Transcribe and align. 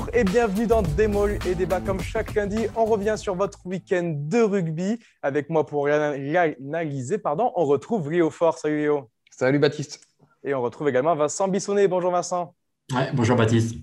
Bonjour 0.00 0.14
et 0.16 0.24
bienvenue 0.24 0.66
dans 0.66 0.80
Démol 0.80 1.38
et 1.46 1.54
Débat. 1.54 1.82
Comme 1.82 2.00
chaque 2.00 2.34
lundi, 2.34 2.68
on 2.74 2.86
revient 2.86 3.16
sur 3.18 3.34
votre 3.34 3.66
week-end 3.66 4.14
de 4.16 4.40
rugby. 4.40 4.98
Avec 5.20 5.50
moi 5.50 5.66
pour 5.66 5.88
l'analyser, 5.88 7.18
pardon, 7.18 7.52
on 7.54 7.66
retrouve 7.66 8.10
Léo 8.10 8.30
Fort. 8.30 8.56
Salut 8.56 8.78
Léo. 8.78 9.10
Salut 9.30 9.58
Baptiste. 9.58 10.00
Et 10.42 10.54
on 10.54 10.62
retrouve 10.62 10.88
également 10.88 11.14
Vincent 11.14 11.48
Bissonnet. 11.48 11.86
Bonjour 11.86 12.12
Vincent. 12.12 12.54
Ouais, 12.94 13.10
bonjour 13.12 13.36
Baptiste. 13.36 13.74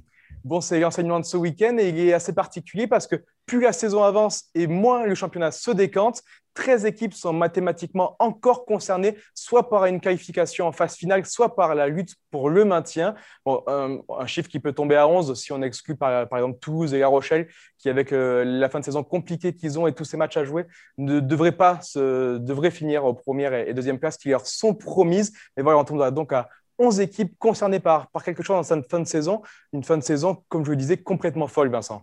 Bon, 0.43 0.59
c'est 0.59 0.79
l'enseignement 0.79 1.19
de 1.19 1.25
ce 1.25 1.38
week-end 1.38 1.77
et 1.77 1.89
il 1.89 2.00
est 2.00 2.14
assez 2.14 2.34
particulier 2.34 2.88
parce 2.88 3.05
que 3.05 3.18
plus 3.45 3.61
la 3.61 3.71
saison 3.71 4.02
avance 4.02 4.45
et 4.55 4.65
moins 4.65 5.05
le 5.05 5.13
championnat 5.13 5.52
se 5.52 5.70
décante, 5.70 6.23
13 6.58 6.86
équipes 6.86 7.14
sont 7.14 7.34
mathématiquement 7.34 8.16
encore 8.18 8.66
concernées, 8.66 9.16
soit 9.36 9.70
par 9.70 9.86
une 9.86 10.02
qualification 10.02 10.65
en 10.65 10.71
phase 10.71 10.96
finale, 10.96 11.24
soit 11.24 11.56
par 11.56 11.75
la 11.75 11.88
lutte 11.88 12.15
pour 12.32 12.50
le 12.50 12.65
maintien. 12.65 13.14
un, 13.46 14.00
chiffre 14.25 14.50
qui 14.50 14.60
peut 14.60 14.74
tomber 14.74 14.96
à 14.96 15.07
11 15.07 15.39
si 15.39 15.51
on 15.51 15.62
exclut 15.62 15.96
par, 15.96 16.24
exemple 16.34 16.57
Toulouse 16.60 16.96
et 16.96 17.00
La 17.00 17.10
Rochelle, 17.10 17.48
qui 17.78 17.89
avec 17.89 18.12
euh, 18.12 18.43
la 18.43 18.70
fin 18.70 18.79
de 18.79 18.86
saison 18.86 19.04
compliquée 19.04 19.54
qu'ils 19.54 19.78
ont 19.78 19.86
et 19.86 19.93
tous 19.93 20.04
ces 20.04 20.18
matchs 20.18 20.38
à 20.38 20.46
jouer, 20.46 20.65
ne 20.98 21.20
devraient 21.20 21.51
pas 21.51 21.79
devraient 21.96 22.71
finir 22.71 23.06
aux 23.06 23.14
premières 23.14 23.54
et 23.54 23.74
deuxième 23.76 24.00
places 24.00 24.18
qui 24.18 24.29
leur 24.29 24.48
sont 24.48 24.74
promises. 24.74 25.34
Mais 25.56 25.64
voilà, 25.64 25.78
on 25.78 25.84
tombe 25.84 26.12
donc 26.12 26.34
à 26.34 26.50
11 26.79 27.01
équipes 27.01 27.37
concernées 27.37 27.79
par, 27.79 28.07
par 28.07 28.24
quelque 28.24 28.42
chose 28.42 28.56
dans 28.56 28.64
cette 28.64 28.89
fin 28.89 29.00
de 29.00 29.07
saison. 29.07 29.43
Une 29.74 29.84
fin 29.84 29.98
de 29.98 30.04
saison, 30.04 30.43
comme 30.50 30.65
je 30.65 30.71
le 30.71 30.76
disais, 30.76 30.98
complètement 30.98 31.48
folle, 31.48 31.70
Vincent. 31.70 32.02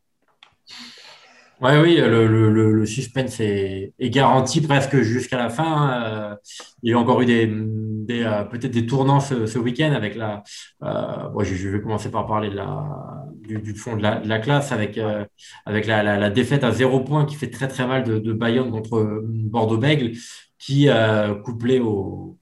Ouais, 1.61 1.81
oui, 1.81 1.97
le, 1.97 2.27
le, 2.27 2.87
suspense 2.87 3.39
est, 3.41 3.95
garanti 4.01 4.61
presque 4.61 4.97
jusqu'à 5.01 5.39
la 5.39 5.51
fin. 5.51 6.03
Euh, 6.03 6.37
il 6.83 6.91
y 6.91 6.95
a 6.95 6.99
encore 6.99 7.23
eu 7.23 7.27
des, 7.27 7.47
des 7.47 8.23
euh, 8.25 8.45
peut-être 8.45 8.73
des 8.73 8.87
tournants 8.87 9.21
ce, 9.21 9.59
week-end 9.59 9.93
avec 9.93 10.17
la. 10.17 10.43
Euh, 10.83 11.45
je, 11.45 11.69
vais 11.69 11.81
commencer 11.81 12.11
par 12.11 12.27
parler 12.27 12.51
de 12.51 12.56
la, 12.56 13.25
du, 13.41 13.75
fond 13.75 13.97
de 13.97 14.03
la, 14.03 14.39
classe 14.41 14.73
avec, 14.73 14.98
avec 15.65 15.87
la, 15.87 16.31
défaite 16.31 16.65
à 16.65 16.73
zéro 16.73 17.01
point 17.01 17.25
qui 17.25 17.37
fait 17.37 17.51
très 17.51 17.69
très 17.69 17.87
mal 17.87 18.05
de, 18.05 18.19
de 18.19 18.33
Bayonne 18.33 18.71
contre 18.71 19.23
Bordeaux-Bègle, 19.25 20.12
qui 20.59 20.89
couplé 21.45 21.78
au, 21.78 22.37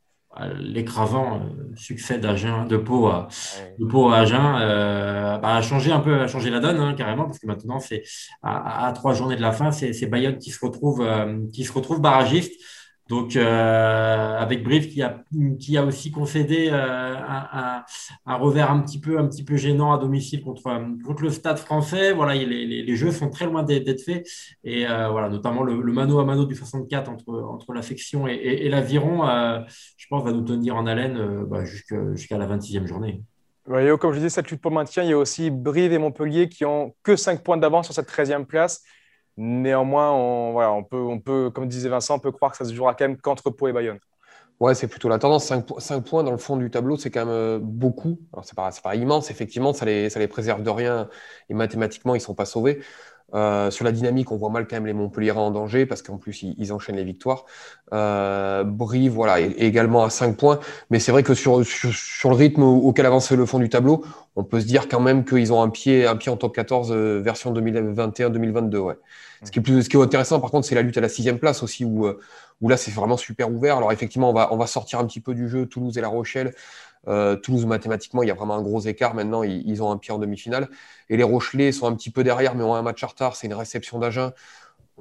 l'écrasant 0.58 1.36
euh, 1.36 1.74
succès 1.76 2.18
d'Agen, 2.18 2.64
de 2.66 2.76
Pau 2.76 3.06
à, 3.06 3.28
de 3.78 3.84
Pau 3.84 4.08
à 4.08 4.18
Agen 4.18 4.56
euh, 4.60 5.38
bah, 5.38 5.56
a 5.56 5.62
changé 5.62 5.92
un 5.92 6.00
peu, 6.00 6.20
a 6.20 6.26
changé 6.26 6.50
la 6.50 6.60
donne 6.60 6.78
hein, 6.78 6.94
carrément 6.94 7.24
parce 7.24 7.38
que 7.38 7.46
maintenant 7.46 7.78
c'est 7.78 8.02
à, 8.42 8.90
trois 8.94 9.12
journées 9.12 9.36
de 9.36 9.42
la 9.42 9.52
fin, 9.52 9.72
c'est 9.72 10.06
Bayonne 10.06 10.38
qui 10.38 10.50
se 10.50 10.64
retrouve 10.64 11.02
euh, 11.02 11.38
qui 11.52 11.64
se 11.64 11.72
retrouve 11.72 12.00
barragiste. 12.00 12.60
Donc, 13.08 13.36
euh, 13.36 14.38
avec 14.38 14.62
Brive 14.62 14.88
qui 14.88 15.02
a, 15.02 15.22
qui 15.58 15.76
a 15.76 15.84
aussi 15.84 16.10
concédé 16.12 16.68
euh, 16.70 17.14
un, 18.26 18.36
revers 18.36 18.70
un 18.70 18.80
petit 18.80 19.00
peu, 19.00 19.18
un 19.18 19.26
petit 19.26 19.44
peu 19.44 19.56
gênant 19.56 19.92
à 19.92 19.98
domicile 19.98 20.42
contre, 20.42 20.62
contre 21.04 21.22
le 21.22 21.30
Stade 21.30 21.58
français. 21.58 22.12
Voilà, 22.12 22.34
les, 22.34 22.46
les, 22.64 22.96
jeux 22.96 23.10
sont 23.10 23.28
très 23.28 23.46
loin 23.46 23.64
d'être 23.64 24.00
faits. 24.00 24.26
Et 24.62 24.86
euh, 24.86 25.08
voilà, 25.08 25.28
notamment 25.28 25.62
le, 25.62 25.74
mano 25.92 26.20
à 26.20 26.24
mano 26.24 26.44
du 26.44 26.54
64 26.54 27.10
entre, 27.10 27.42
entre 27.42 27.72
l'affection 27.72 28.28
et, 28.28 28.34
et, 28.34 28.68
l'aviron, 28.68 29.26
je 29.96 30.06
pense, 30.08 30.22
va 30.24 30.32
nous 30.32 30.42
tenir 30.42 30.76
en 30.76 30.86
haleine 30.86 31.44
bah, 31.44 31.64
jusqu'à 31.64 32.38
la 32.38 32.46
26e 32.46 32.86
journée. 32.86 33.20
comme 33.66 34.12
je 34.12 34.18
disais, 34.18 34.30
cette 34.30 34.50
lutte 34.50 34.62
pour 34.62 34.70
maintien, 34.70 35.02
il 35.02 35.10
y 35.10 35.12
a 35.12 35.18
aussi 35.18 35.50
Brive 35.50 35.92
et 35.92 35.98
Montpellier 35.98 36.48
qui 36.48 36.64
ont 36.64 36.94
que 37.02 37.16
5 37.16 37.42
points 37.42 37.56
d'avance 37.56 37.86
sur 37.86 37.94
cette 37.94 38.08
13e 38.08 38.46
place. 38.46 38.82
Néanmoins, 39.36 40.12
on, 40.12 40.52
voilà, 40.52 40.72
on, 40.72 40.84
peut, 40.84 40.96
on 40.98 41.20
peut, 41.20 41.50
comme 41.50 41.68
disait 41.68 41.88
Vincent, 41.88 42.16
on 42.16 42.18
peut 42.18 42.32
croire 42.32 42.52
que 42.52 42.58
ça 42.58 42.64
se 42.64 42.74
jouera 42.74 42.94
quand 42.94 43.06
même 43.08 43.16
qu'entre 43.16 43.50
Pau 43.50 43.68
et 43.68 43.72
Bayonne. 43.72 43.98
Ouais, 44.60 44.74
c'est 44.76 44.86
plutôt 44.86 45.08
la 45.08 45.18
tendance. 45.18 45.46
5, 45.46 46.04
points 46.04 46.22
dans 46.22 46.30
le 46.30 46.38
fond 46.38 46.56
du 46.56 46.70
tableau, 46.70 46.96
c'est 46.96 47.10
quand 47.10 47.24
même 47.26 47.34
euh, 47.34 47.58
beaucoup. 47.60 48.20
Alors, 48.32 48.44
c'est 48.44 48.54
pas, 48.54 48.70
pas 48.82 48.94
immense, 48.94 49.30
effectivement, 49.30 49.72
ça 49.72 49.84
les, 49.84 50.08
ça 50.08 50.20
les 50.20 50.28
préserve 50.28 50.62
de 50.62 50.70
rien 50.70 51.08
et 51.48 51.54
mathématiquement, 51.54 52.14
ils 52.14 52.18
ne 52.18 52.22
sont 52.22 52.34
pas 52.34 52.44
sauvés. 52.44 52.80
Euh, 53.34 53.70
sur 53.70 53.84
la 53.84 53.92
dynamique, 53.92 54.30
on 54.30 54.36
voit 54.36 54.50
mal 54.50 54.66
quand 54.66 54.76
même 54.76 54.86
les 54.86 54.92
Montpellier 54.92 55.30
en 55.30 55.50
danger 55.50 55.86
parce 55.86 56.02
qu'en 56.02 56.18
plus, 56.18 56.42
ils, 56.42 56.72
enchaînent 56.72 56.96
les 56.96 57.04
victoires. 57.04 57.44
Euh, 57.92 58.62
Brive, 58.64 59.12
voilà, 59.12 59.40
également 59.40 60.04
à 60.04 60.10
5 60.10 60.36
points. 60.36 60.60
Mais 60.90 60.98
c'est 60.98 61.12
vrai 61.12 61.22
que 61.22 61.34
sur, 61.34 61.64
sur, 61.64 62.30
le 62.30 62.36
rythme 62.36 62.62
auquel 62.62 63.06
avance 63.06 63.32
le 63.32 63.46
fond 63.46 63.58
du 63.58 63.68
tableau, 63.68 64.04
on 64.36 64.44
peut 64.44 64.60
se 64.60 64.66
dire 64.66 64.88
quand 64.88 65.00
même 65.00 65.24
qu'ils 65.24 65.52
ont 65.52 65.62
un 65.62 65.70
pied, 65.70 66.06
un 66.06 66.16
pied 66.16 66.30
en 66.30 66.36
top 66.36 66.54
14 66.54 66.92
euh, 66.92 67.20
version 67.20 67.52
2021-2022. 67.54 68.76
Ouais. 68.78 68.98
Ce, 69.44 69.50
qui 69.50 69.58
est 69.58 69.62
plus, 69.62 69.82
ce 69.82 69.88
qui 69.88 69.96
est 69.96 70.00
intéressant, 70.00 70.40
par 70.40 70.50
contre, 70.50 70.66
c'est 70.66 70.74
la 70.74 70.82
lutte 70.82 70.98
à 70.98 71.00
la 71.00 71.08
sixième 71.08 71.38
place 71.38 71.62
aussi, 71.62 71.84
où, 71.84 72.06
euh, 72.06 72.20
où 72.60 72.68
là, 72.68 72.76
c'est 72.76 72.92
vraiment 72.92 73.16
super 73.16 73.50
ouvert. 73.50 73.76
Alors 73.78 73.92
effectivement, 73.92 74.30
on 74.30 74.34
va, 74.34 74.52
on 74.52 74.56
va 74.56 74.66
sortir 74.66 74.98
un 74.98 75.06
petit 75.06 75.20
peu 75.20 75.34
du 75.34 75.48
jeu 75.48 75.66
Toulouse 75.66 75.98
et 75.98 76.00
La 76.00 76.08
Rochelle. 76.08 76.54
Euh, 77.08 77.36
Toulouse, 77.36 77.66
mathématiquement, 77.66 78.22
il 78.22 78.28
y 78.28 78.30
a 78.30 78.34
vraiment 78.34 78.56
un 78.56 78.62
gros 78.62 78.80
écart. 78.80 79.14
Maintenant, 79.14 79.42
ils, 79.42 79.82
ont 79.82 79.90
un 79.90 79.98
pied 79.98 80.12
en 80.12 80.18
demi-finale. 80.18 80.68
Et 81.08 81.16
les 81.16 81.22
Rochelais 81.22 81.72
sont 81.72 81.86
un 81.86 81.94
petit 81.94 82.10
peu 82.10 82.24
derrière, 82.24 82.54
mais 82.54 82.62
ont 82.62 82.74
un 82.74 82.82
match 82.82 83.02
en 83.02 83.08
retard. 83.08 83.36
C'est 83.36 83.46
une 83.46 83.54
réception 83.54 83.98
d'Agen. 83.98 84.32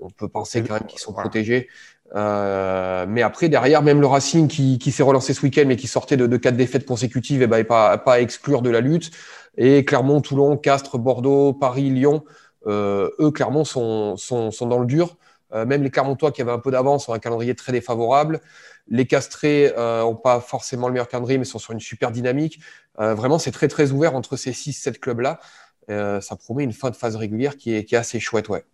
On 0.01 0.09
peut 0.09 0.27
penser 0.27 0.63
quand 0.63 0.73
même 0.73 0.87
qu'ils 0.87 0.99
sont 0.99 1.13
protégés. 1.13 1.67
Euh, 2.15 3.05
mais 3.07 3.21
après, 3.21 3.49
derrière, 3.49 3.81
même 3.83 4.01
le 4.01 4.07
Racing 4.07 4.47
qui, 4.47 4.79
qui 4.79 4.91
s'est 4.91 5.03
relancé 5.03 5.33
ce 5.33 5.41
week-end, 5.43 5.63
mais 5.67 5.77
qui 5.77 5.87
sortait 5.87 6.17
de, 6.17 6.27
de 6.27 6.37
quatre 6.37 6.57
défaites 6.57 6.85
consécutives, 6.85 7.41
et 7.41 7.45
eh 7.45 7.47
ben, 7.47 7.63
pas, 7.63 7.97
pas 7.97 8.13
à 8.13 8.19
exclure 8.19 8.61
de 8.61 8.69
la 8.69 8.81
lutte. 8.81 9.11
Et 9.57 9.85
Clermont, 9.85 10.21
Toulon, 10.21 10.57
Castres, 10.57 10.97
Bordeaux, 10.97 11.53
Paris, 11.53 11.89
Lyon, 11.89 12.23
euh, 12.67 13.09
eux, 13.19 13.31
Clermont, 13.31 13.63
sont, 13.63 14.17
sont, 14.17 14.51
sont, 14.51 14.67
dans 14.67 14.79
le 14.79 14.85
dur. 14.85 15.17
Euh, 15.53 15.65
même 15.65 15.83
les 15.83 15.89
Clermontois 15.89 16.31
qui 16.31 16.41
avaient 16.41 16.51
un 16.51 16.59
peu 16.59 16.71
d'avance 16.71 17.09
ont 17.09 17.13
un 17.13 17.19
calendrier 17.19 17.55
très 17.55 17.71
défavorable. 17.71 18.41
Les 18.87 19.05
Castrés 19.05 19.73
n'ont 19.77 20.15
pas 20.15 20.39
forcément 20.41 20.87
le 20.87 20.93
meilleur 20.93 21.07
calendrier, 21.07 21.37
mais 21.37 21.45
sont 21.45 21.59
sur 21.59 21.73
une 21.73 21.79
super 21.79 22.11
dynamique. 22.11 22.59
vraiment, 22.97 23.39
c'est 23.39 23.51
très, 23.51 23.67
très 23.67 23.91
ouvert 23.91 24.15
entre 24.15 24.35
ces 24.35 24.51
6-7 24.51 24.99
clubs-là. 24.99 25.39
ça 25.87 26.35
promet 26.35 26.63
une 26.63 26.73
fin 26.73 26.89
de 26.89 26.95
phase 26.95 27.15
régulière 27.15 27.57
qui 27.57 27.73
est, 27.73 27.93
assez 27.93 28.19
chouette, 28.19 28.49
ouais. 28.49 28.65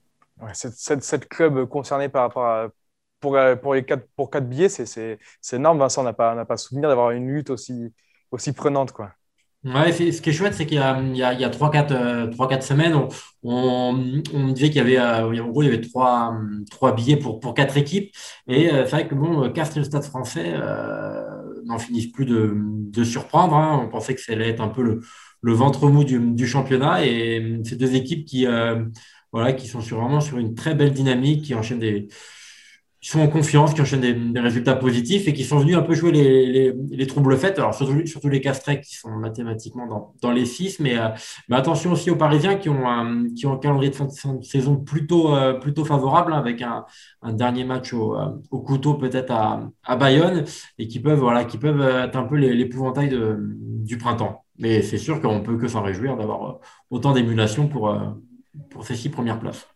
ouais 0.41 0.51
cette, 0.53 1.27
clubs 1.27 1.65
concernés 1.65 2.09
par 2.09 2.31
pour, 3.19 3.37
pour, 3.61 3.73
les 3.73 3.83
quatre, 3.83 4.07
pour 4.15 4.31
quatre 4.31 4.47
billets, 4.47 4.69
c'est 4.69 5.19
énorme. 5.53 5.79
Vincent 5.79 6.03
n'a 6.03 6.13
pas, 6.13 6.45
pas 6.45 6.57
souvenir 6.57 6.89
d'avoir 6.89 7.11
une 7.11 7.27
lutte 7.27 7.49
aussi, 7.49 7.93
aussi 8.31 8.53
prenante. 8.53 8.91
Quoi. 8.91 9.11
Ouais, 9.65 9.91
ce 9.91 10.21
qui 10.21 10.29
est 10.29 10.33
chouette, 10.33 10.53
c'est 10.53 10.65
qu'il 10.65 10.77
y 10.77 10.79
a, 10.79 11.01
il 11.01 11.17
y 11.17 11.23
a, 11.23 11.33
il 11.33 11.41
y 11.41 11.43
a 11.43 11.49
3-4 11.49 11.91
euh, 11.91 12.61
semaines, 12.61 12.93
on, 12.95 13.09
on, 13.43 14.21
on 14.33 14.47
disait 14.53 14.67
qu'il 14.69 14.77
y 14.77 14.79
avait, 14.79 14.97
euh, 14.97 15.43
en 15.43 15.49
gros, 15.49 15.61
il 15.61 15.65
y 15.65 15.67
avait 15.67 15.81
trois, 15.81 16.33
trois 16.71 16.95
billets 16.95 17.17
pour, 17.17 17.39
pour 17.41 17.53
quatre 17.53 17.75
équipes. 17.75 18.15
Et 18.47 18.71
euh, 18.71 18.85
c'est 18.85 18.91
vrai 18.91 19.07
que 19.07 19.15
bon, 19.15 19.51
Castres 19.51 19.77
et 19.77 19.79
le 19.81 19.85
Stade 19.85 20.03
français 20.05 20.53
n'en 21.65 21.79
finissent 21.79 22.11
plus 22.11 22.25
de, 22.25 22.53
de 22.55 23.03
surprendre. 23.03 23.55
Hein. 23.55 23.81
On 23.83 23.89
pensait 23.89 24.15
que 24.15 24.21
ça 24.21 24.33
allait 24.33 24.49
être 24.49 24.61
un 24.61 24.69
peu 24.69 24.81
le, 24.83 25.01
le 25.41 25.53
ventre 25.53 25.89
mou 25.89 26.03
du, 26.03 26.19
du 26.19 26.47
championnat. 26.47 27.05
Et 27.05 27.59
ces 27.65 27.75
deux 27.75 27.95
équipes 27.95 28.25
qui, 28.25 28.45
voilà, 29.31 29.53
qui 29.53 29.67
sont 29.67 29.79
vraiment 29.79 30.21
sur 30.21 30.37
une 30.37 30.55
très 30.55 30.75
belle 30.75 30.93
dynamique, 30.93 31.45
qui 31.45 31.55
enchaînent 31.55 31.79
des 31.79 32.07
sont 33.01 33.19
en 33.19 33.27
confiance, 33.27 33.73
qui 33.73 33.81
enchaînent 33.81 34.31
des, 34.33 34.39
résultats 34.39 34.75
positifs 34.75 35.27
et 35.27 35.33
qui 35.33 35.43
sont 35.43 35.59
venus 35.59 35.75
un 35.77 35.81
peu 35.81 35.93
jouer 35.93 36.11
les, 36.11 36.73
les, 36.89 37.07
troubles 37.07 37.37
faits. 37.37 37.59
Alors, 37.59 37.73
surtout, 37.73 38.29
les 38.29 38.41
Castrets 38.41 38.81
qui 38.81 38.95
sont 38.95 39.11
mathématiquement 39.11 40.13
dans, 40.21 40.31
les 40.31 40.45
six, 40.45 40.79
mais, 40.79 40.97
euh, 40.97 41.09
mais, 41.47 41.55
attention 41.55 41.91
aussi 41.91 42.09
aux 42.09 42.15
Parisiens 42.15 42.55
qui 42.55 42.69
ont 42.69 42.87
un, 42.87 43.25
calendrier 43.61 43.91
de 43.91 43.95
fin 43.95 44.05
de 44.05 44.43
saison 44.43 44.77
plutôt, 44.77 45.33
euh, 45.35 45.53
plutôt 45.53 45.85
favorable, 45.85 46.33
hein, 46.33 46.37
avec 46.37 46.61
un, 46.61 46.85
dernier 47.33 47.65
match 47.65 47.93
au, 47.93 48.15
euh, 48.15 48.29
au 48.51 48.61
couteau 48.61 48.95
peut-être 48.95 49.31
à, 49.31 49.95
Bayonne 49.95 50.45
et 50.77 50.87
qui 50.87 50.99
peuvent, 50.99 51.19
voilà, 51.19 51.45
qui 51.45 51.57
peuvent 51.57 51.81
être 51.81 52.15
un 52.15 52.23
peu 52.23 52.35
l'épouvantail 52.35 53.15
du 53.37 53.97
printemps. 53.97 54.43
Mais 54.57 54.81
c'est 54.81 54.97
sûr 54.97 55.21
qu'on 55.21 55.41
peut 55.41 55.57
que 55.57 55.67
s'en 55.67 55.83
réjouir 55.83 56.17
d'avoir 56.17 56.59
autant 56.89 57.13
d'émulation 57.13 57.67
pour, 57.67 57.95
pour 58.69 58.85
ces 58.85 58.95
six 58.95 59.09
premières 59.09 59.39
places. 59.39 59.67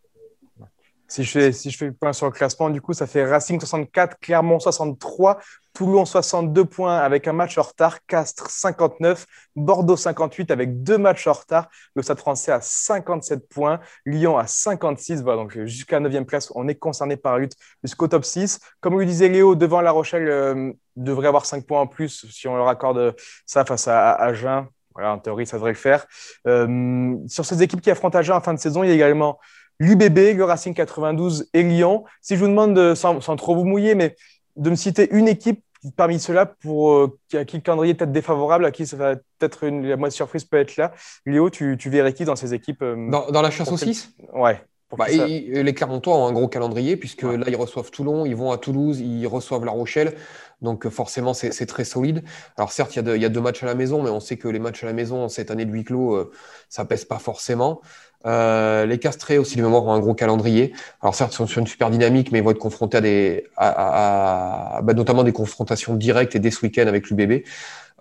Si 1.11 1.25
je, 1.25 1.31
fais, 1.31 1.51
si 1.51 1.69
je 1.69 1.77
fais 1.77 1.87
le 1.87 1.91
point 1.91 2.13
sur 2.13 2.25
le 2.25 2.31
classement, 2.31 2.69
du 2.69 2.79
coup, 2.79 2.93
ça 2.93 3.05
fait 3.05 3.25
Racing 3.25 3.59
64, 3.59 4.17
Clermont 4.21 4.61
63, 4.61 5.39
Toulon 5.73 6.05
62 6.05 6.63
points 6.63 6.99
avec 6.99 7.27
un 7.27 7.33
match 7.33 7.57
en 7.57 7.63
retard, 7.63 7.97
Castres 8.05 8.49
59, 8.49 9.25
Bordeaux 9.57 9.97
58 9.97 10.51
avec 10.51 10.83
deux 10.83 10.97
matchs 10.97 11.27
en 11.27 11.33
retard, 11.33 11.67
le 11.95 12.01
Stade 12.01 12.17
français 12.17 12.53
à 12.53 12.61
57 12.61 13.49
points, 13.49 13.81
Lyon 14.05 14.37
à 14.37 14.47
56. 14.47 15.21
Voilà, 15.21 15.41
donc 15.41 15.51
jusqu'à 15.65 15.99
la 15.99 16.07
9e 16.07 16.23
place, 16.23 16.49
on 16.55 16.69
est 16.69 16.75
concerné 16.75 17.17
par 17.17 17.33
la 17.33 17.39
lutte 17.39 17.57
jusqu'au 17.83 18.07
top 18.07 18.23
6. 18.23 18.61
Comme 18.79 18.97
le 18.97 19.05
disait 19.05 19.27
Léo, 19.27 19.55
devant 19.55 19.81
La 19.81 19.91
Rochelle 19.91 20.29
euh, 20.29 20.71
devrait 20.95 21.27
avoir 21.27 21.45
5 21.45 21.65
points 21.65 21.81
en 21.81 21.87
plus 21.87 22.25
si 22.31 22.47
on 22.47 22.55
leur 22.55 22.69
accorde 22.69 23.17
ça 23.45 23.65
face 23.65 23.89
à 23.89 24.13
Agen. 24.13 24.65
Voilà, 24.93 25.11
en 25.11 25.19
théorie, 25.19 25.45
ça 25.45 25.57
devrait 25.57 25.71
le 25.71 25.77
faire. 25.77 26.05
Euh, 26.47 27.17
sur 27.27 27.45
ces 27.45 27.61
équipes 27.61 27.81
qui 27.81 27.91
affrontent 27.91 28.17
Agen 28.17 28.37
en 28.37 28.41
fin 28.41 28.53
de 28.53 28.59
saison, 28.59 28.83
il 28.83 28.87
y 28.87 28.91
a 28.91 28.95
également 28.95 29.37
l'UBB, 29.81 30.37
le 30.37 30.43
Racing 30.43 30.73
92 30.75 31.49
et 31.53 31.63
Lyon. 31.63 32.05
Si 32.21 32.35
je 32.35 32.41
vous 32.41 32.47
demande, 32.47 32.93
sans, 32.93 33.19
trop 33.35 33.55
vous 33.55 33.65
mouiller, 33.65 33.95
mais 33.95 34.15
de 34.55 34.69
me 34.69 34.75
citer 34.75 35.09
une 35.11 35.27
équipe 35.27 35.63
parmi 35.95 36.19
ceux-là 36.19 36.45
pour 36.45 36.91
euh, 36.91 37.19
à 37.33 37.43
qui 37.43 37.57
le 37.57 37.63
calendrier 37.63 37.93
est 37.93 37.95
peut-être 37.95 38.11
défavorable, 38.11 38.65
à 38.65 38.71
qui 38.71 38.85
ça 38.85 38.95
va 38.95 39.15
peut-être 39.15 39.63
une 39.63 39.87
la 39.87 39.97
moitié 39.97 40.17
surprise 40.17 40.45
peut 40.45 40.57
être 40.57 40.77
là. 40.77 40.93
Léo, 41.25 41.49
tu, 41.49 41.77
tu 41.79 41.89
verrais 41.89 42.13
qui 42.13 42.23
dans 42.25 42.35
ces 42.35 42.53
équipes 42.53 42.83
euh, 42.83 43.09
dans, 43.09 43.41
la 43.41 43.49
chasse 43.49 43.71
aux 43.71 43.77
6 43.77 44.13
Ouais. 44.33 44.61
bah, 44.95 45.07
les 45.09 45.73
Clermontois 45.73 46.15
ont 46.15 46.27
un 46.27 46.33
gros 46.33 46.47
calendrier, 46.47 46.95
puisque 46.97 47.23
là, 47.23 47.45
ils 47.47 47.55
reçoivent 47.55 47.89
Toulon, 47.89 48.27
ils 48.27 48.35
vont 48.35 48.51
à 48.51 48.59
Toulouse, 48.59 48.99
ils 48.99 49.25
reçoivent 49.25 49.65
La 49.65 49.71
Rochelle. 49.71 50.13
Donc, 50.61 50.87
forcément, 50.89 51.33
c'est 51.33 51.65
très 51.65 51.83
solide. 51.83 52.23
Alors, 52.57 52.71
certes, 52.71 52.95
il 52.95 53.17
y, 53.17 53.25
a 53.25 53.29
deux 53.29 53.41
matchs 53.41 53.63
à 53.63 53.65
la 53.65 53.75
maison, 53.75 54.03
mais 54.03 54.09
on 54.09 54.19
sait 54.19 54.37
que 54.37 54.47
les 54.47 54.59
matchs 54.59 54.83
à 54.83 54.87
la 54.87 54.93
maison, 54.93 55.27
cette 55.27 55.49
année 55.49 55.65
de 55.65 55.71
huis 55.71 55.83
clos, 55.83 56.15
euh, 56.15 56.31
ça 56.69 56.85
pèse 56.85 57.05
pas 57.05 57.17
forcément. 57.19 57.81
Euh, 58.25 58.85
les 58.85 58.99
Castrés 58.99 59.37
aussi, 59.37 59.55
les 59.55 59.63
mémoires 59.63 59.85
ont 59.85 59.93
un 59.93 59.99
gros 59.99 60.13
calendrier. 60.13 60.73
Alors 61.01 61.15
certes, 61.15 61.33
ils 61.33 61.37
sont 61.37 61.47
sur 61.47 61.59
une 61.59 61.67
super 61.67 61.89
dynamique, 61.89 62.31
mais 62.31 62.39
ils 62.39 62.43
vont 62.43 62.51
être 62.51 62.59
confrontés 62.59 62.97
à 62.97 63.01
des, 63.01 63.47
à, 63.57 64.81
bah, 64.83 64.93
notamment 64.93 65.23
des 65.23 65.33
confrontations 65.33 65.95
directes 65.95 66.35
et 66.35 66.39
dès 66.39 66.51
ce 66.51 66.61
week-end 66.61 66.87
avec 66.87 67.09
l'UBB. 67.09 67.43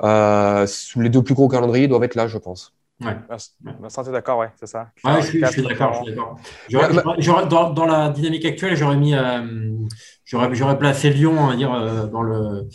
Euh, 0.02 0.66
les 0.96 1.08
deux 1.08 1.22
plus 1.22 1.34
gros 1.34 1.48
calendriers 1.48 1.88
doivent 1.88 2.04
être 2.04 2.14
là, 2.14 2.26
je 2.28 2.38
pense. 2.38 2.74
Ouais. 3.00 3.16
Vincent, 3.80 4.04
t'es 4.04 4.12
d'accord, 4.12 4.38
ouais, 4.38 4.50
c'est 4.56 4.66
ça. 4.66 4.90
Ouais, 5.04 5.22
je, 5.22 5.28
suis, 5.28 5.40
d'accord, 5.62 6.04
Dans, 7.48 7.70
dans, 7.70 7.86
la 7.86 8.10
dynamique 8.10 8.44
actuelle, 8.44 8.76
j'aurais 8.76 8.98
mis, 8.98 9.14
euh, 9.14 9.40
j'aurais 10.26 10.78
placé 10.78 11.08
Lyon, 11.08 11.34
on 11.38 11.46
va 11.46 11.56
dire, 11.56 11.72
euh, 11.72 12.06
dans 12.06 12.22
le 12.22 12.68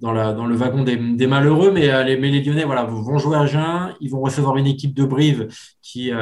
dans 0.00 0.12
la 0.12 0.32
dans 0.34 0.46
le 0.46 0.54
wagon 0.54 0.84
des, 0.84 0.96
des 0.96 1.26
malheureux, 1.26 1.72
mais, 1.72 1.90
euh, 1.90 2.04
les, 2.04 2.16
mais 2.16 2.30
les 2.30 2.42
Lyonnais, 2.44 2.64
voilà, 2.64 2.84
vont 2.84 3.18
jouer 3.18 3.36
à 3.36 3.46
Jeun, 3.46 3.92
ils 4.00 4.08
vont 4.08 4.20
recevoir 4.20 4.56
une 4.56 4.68
équipe 4.68 4.94
de 4.94 5.04
Brive 5.04 5.48
qui 5.82 6.12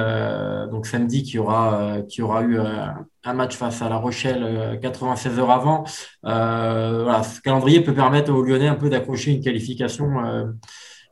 donc 0.70 0.86
samedi 0.86 1.22
qui 1.22 1.38
aura 1.38 1.98
qui 2.08 2.22
aura 2.22 2.42
eu 2.42 2.58
un 2.58 3.34
match 3.34 3.56
face 3.56 3.82
à 3.82 3.90
La 3.90 3.96
Rochelle 3.96 4.78
96 4.80 5.38
heures 5.38 5.50
avant. 5.50 5.84
voilà, 6.22 7.22
ce 7.24 7.42
calendrier 7.42 7.82
peut 7.82 7.94
permettre 7.94 8.32
aux 8.32 8.42
Lyonnais 8.42 8.68
un 8.68 8.74
peu 8.74 8.88
d'accrocher 8.88 9.32
une 9.32 9.42
qualification 9.42 10.08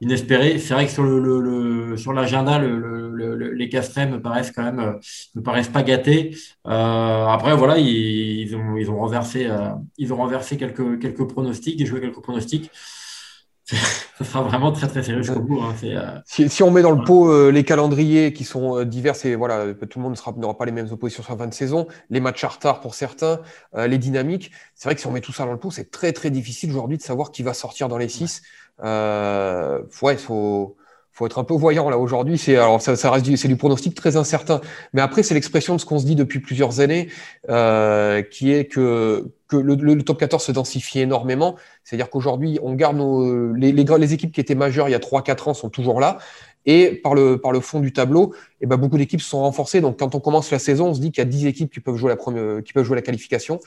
inespéré. 0.00 0.59
C'est 0.59 0.75
vrai 0.75 0.87
que 0.87 0.93
sur 0.93 1.03
le, 1.03 1.97
sur 1.97 2.12
l'agenda, 2.12 2.61
les 2.61 3.69
Castrés 3.69 4.06
me 4.06 4.21
paraissent 4.21 4.53
quand 4.53 4.62
même 4.62 4.81
euh, 4.81 4.93
me 5.35 5.43
paraissent 5.43 5.69
pas 5.69 5.83
gâtés. 5.83 6.37
Euh, 6.67 7.27
après 7.27 7.56
voilà, 7.56 7.79
ils, 7.79 8.55
ont 8.56 8.77
ils 8.77 8.91
ont 8.91 8.99
renversé 8.99 9.47
euh, 9.47 9.71
ils 9.97 10.12
ont 10.12 10.17
renversé 10.17 10.56
quelques 10.56 11.00
quelques 11.00 11.27
pronostics, 11.27 11.85
joué 11.87 12.00
quelques 12.00 12.21
pronostics. 12.21 12.71
Ça 14.19 14.25
sera 14.25 14.43
vraiment 14.43 14.73
très 14.73 14.89
très 14.89 15.03
sérieux 15.03 15.23
jusqu'au 15.23 15.41
bout. 15.41 15.61
Hein. 15.61 16.23
Si, 16.25 16.62
on 16.62 16.71
met 16.71 16.83
dans 16.83 16.91
le 16.91 17.05
pot 17.05 17.50
les 17.50 17.65
calendriers 17.65 18.33
qui 18.33 18.43
sont 18.43 18.83
divers 18.83 19.15
et 19.25 19.37
voilà, 19.37 19.75
tout 19.75 19.99
le 19.99 20.03
monde 20.03 20.19
n'aura 20.39 20.56
pas 20.56 20.65
les 20.65 20.73
mêmes 20.73 20.89
oppositions 20.91 21.23
sur 21.23 21.35
la 21.35 21.39
fin 21.39 21.47
de 21.47 21.55
saison, 21.55 21.87
les 22.09 22.19
matchs 22.19 22.43
à 22.43 22.49
retard 22.49 22.81
pour 22.81 22.95
certains, 22.95 23.41
les 23.77 23.99
dynamiques. 23.99 24.50
C'est 24.75 24.89
vrai 24.89 24.97
que 24.97 25.03
si 25.03 25.06
on 25.06 25.12
met 25.12 25.21
tout 25.21 25.33
ça 25.33 25.45
dans 25.45 25.53
le 25.53 25.59
pot, 25.59 25.71
c'est 25.71 25.93
très 25.93 26.12
très 26.12 26.31
difficile 26.31 26.71
aujourd'hui 26.71 26.97
de 26.97 27.03
savoir 27.03 27.31
qui 27.31 27.45
va 27.45 27.53
sortir 27.55 27.89
dans 27.89 27.99
les 27.99 28.09
six. 28.09 28.43
Euh, 28.85 29.81
ouais, 30.03 30.17
faut, 30.17 30.77
faut 31.13 31.27
être 31.27 31.39
un 31.39 31.45
peu 31.45 31.55
voyant 31.55 31.91
là 31.91 31.99
aujourd'hui. 31.99 32.39
C'est 32.39 32.57
alors 32.57 32.81
ça, 32.81 32.97
ça 32.97 33.11
reste 33.11 33.25
du, 33.25 33.37
c'est 33.37 33.49
du 33.49 33.57
pronostic 33.57 33.95
très 33.95 34.17
incertain. 34.17 34.61
Mais 34.93 35.01
après, 35.01 35.23
c'est 35.23 35.35
l'expression 35.35 35.75
de 35.75 35.81
ce 35.81 35.87
qu'on 35.87 35.99
se 35.99 36.07
dit 36.07 36.15
depuis 36.15 36.41
plusieurs 36.41 36.81
années, 36.81 37.09
euh, 37.51 38.23
qui 38.23 38.53
est 38.53 38.67
que 38.67 39.33
que 39.49 39.57
le, 39.57 39.75
le, 39.77 40.03
top 40.03 40.19
14 40.19 40.43
se 40.45 40.53
densifie 40.53 41.01
énormément. 41.01 41.57
C'est-à-dire 41.83 42.11
qu'aujourd'hui, 42.11 42.59
on 42.63 42.75
garde 42.75 42.99
nos, 42.99 43.55
les, 43.55 43.73
les, 43.73 43.85
les, 43.85 44.13
équipes 44.13 44.31
qui 44.31 44.41
étaient 44.43 44.55
majeures 44.55 44.89
il 44.89 44.93
y 44.93 44.95
a 44.95 44.99
3-4 44.99 45.49
ans 45.49 45.55
sont 45.55 45.71
toujours 45.71 46.01
là. 46.01 46.19
Et 46.67 46.93
par 46.93 47.15
le, 47.15 47.41
par 47.41 47.51
le 47.51 47.61
fond 47.61 47.81
du 47.81 47.95
tableau, 47.95 48.35
eh 48.61 48.67
ben, 48.67 48.77
beaucoup 48.77 48.99
d'équipes 48.99 49.23
sont 49.23 49.41
renforcées. 49.41 49.81
Donc, 49.81 49.99
quand 49.99 50.15
on 50.15 50.21
commence 50.21 50.51
la 50.51 50.59
saison, 50.59 50.89
on 50.89 50.95
se 50.95 51.01
dit 51.01 51.11
qu'il 51.11 51.23
y 51.25 51.27
a 51.27 51.31
10 51.31 51.47
équipes 51.47 51.73
qui 51.73 51.81
peuvent 51.81 51.97
jouer 51.97 52.11
la, 52.11 52.17
première, 52.17 52.63
qui 52.63 52.75
peuvent 52.75 52.85
jouer 52.85 52.97
la 52.97 53.03
qualification. 53.03 53.59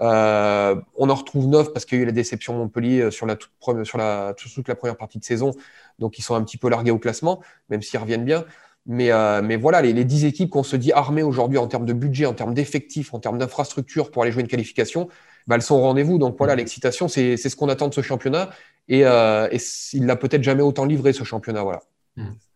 Euh, 0.00 0.76
on 0.96 1.10
en 1.10 1.14
retrouve 1.14 1.46
neuf 1.46 1.72
parce 1.72 1.84
qu'il 1.84 1.98
y 1.98 2.00
a 2.00 2.04
eu 2.04 2.06
la 2.06 2.12
déception 2.12 2.54
Montpellier 2.54 3.00
euh, 3.00 3.10
sur 3.10 3.26
la 3.26 3.36
toute, 3.36 3.50
sur 3.84 3.98
la, 3.98 4.34
toute 4.34 4.68
la 4.68 4.74
première 4.74 4.96
partie 4.96 5.18
de 5.18 5.24
saison. 5.24 5.52
Donc, 5.98 6.18
ils 6.18 6.22
sont 6.22 6.34
un 6.34 6.42
petit 6.42 6.56
peu 6.56 6.68
largués 6.68 6.90
au 6.90 6.98
classement, 6.98 7.40
même 7.68 7.82
s'ils 7.82 8.00
reviennent 8.00 8.24
bien. 8.24 8.44
Mais, 8.86 9.12
euh, 9.12 9.42
mais 9.42 9.56
voilà, 9.56 9.82
les, 9.82 9.92
les 9.92 10.04
10 10.04 10.24
équipes 10.24 10.50
qu'on 10.50 10.62
se 10.62 10.76
dit 10.76 10.90
armées 10.92 11.22
aujourd'hui 11.22 11.58
en 11.58 11.66
termes 11.66 11.84
de 11.84 11.92
budget, 11.92 12.24
en 12.24 12.32
termes 12.32 12.54
d'effectifs, 12.54 13.12
en 13.12 13.18
termes 13.18 13.38
d'infrastructure 13.38 14.10
pour 14.10 14.22
aller 14.22 14.32
jouer 14.32 14.42
une 14.42 14.48
qualification, 14.48 15.08
bah, 15.46 15.56
elles 15.56 15.62
sont 15.62 15.74
au 15.74 15.80
rendez-vous. 15.80 16.18
Donc 16.18 16.36
voilà, 16.38 16.54
l'excitation, 16.56 17.06
c'est 17.08 17.36
ce 17.36 17.56
qu'on 17.56 17.68
attend 17.68 17.88
de 17.88 17.94
ce 17.94 18.00
championnat. 18.00 18.50
Et, 18.88 19.00
et 19.00 19.58
il 19.92 20.06
n'a 20.06 20.16
peut-être 20.16 20.42
jamais 20.42 20.62
autant 20.62 20.84
livré, 20.86 21.12
ce 21.12 21.24
championnat. 21.24 21.62
Voilà. 21.62 21.82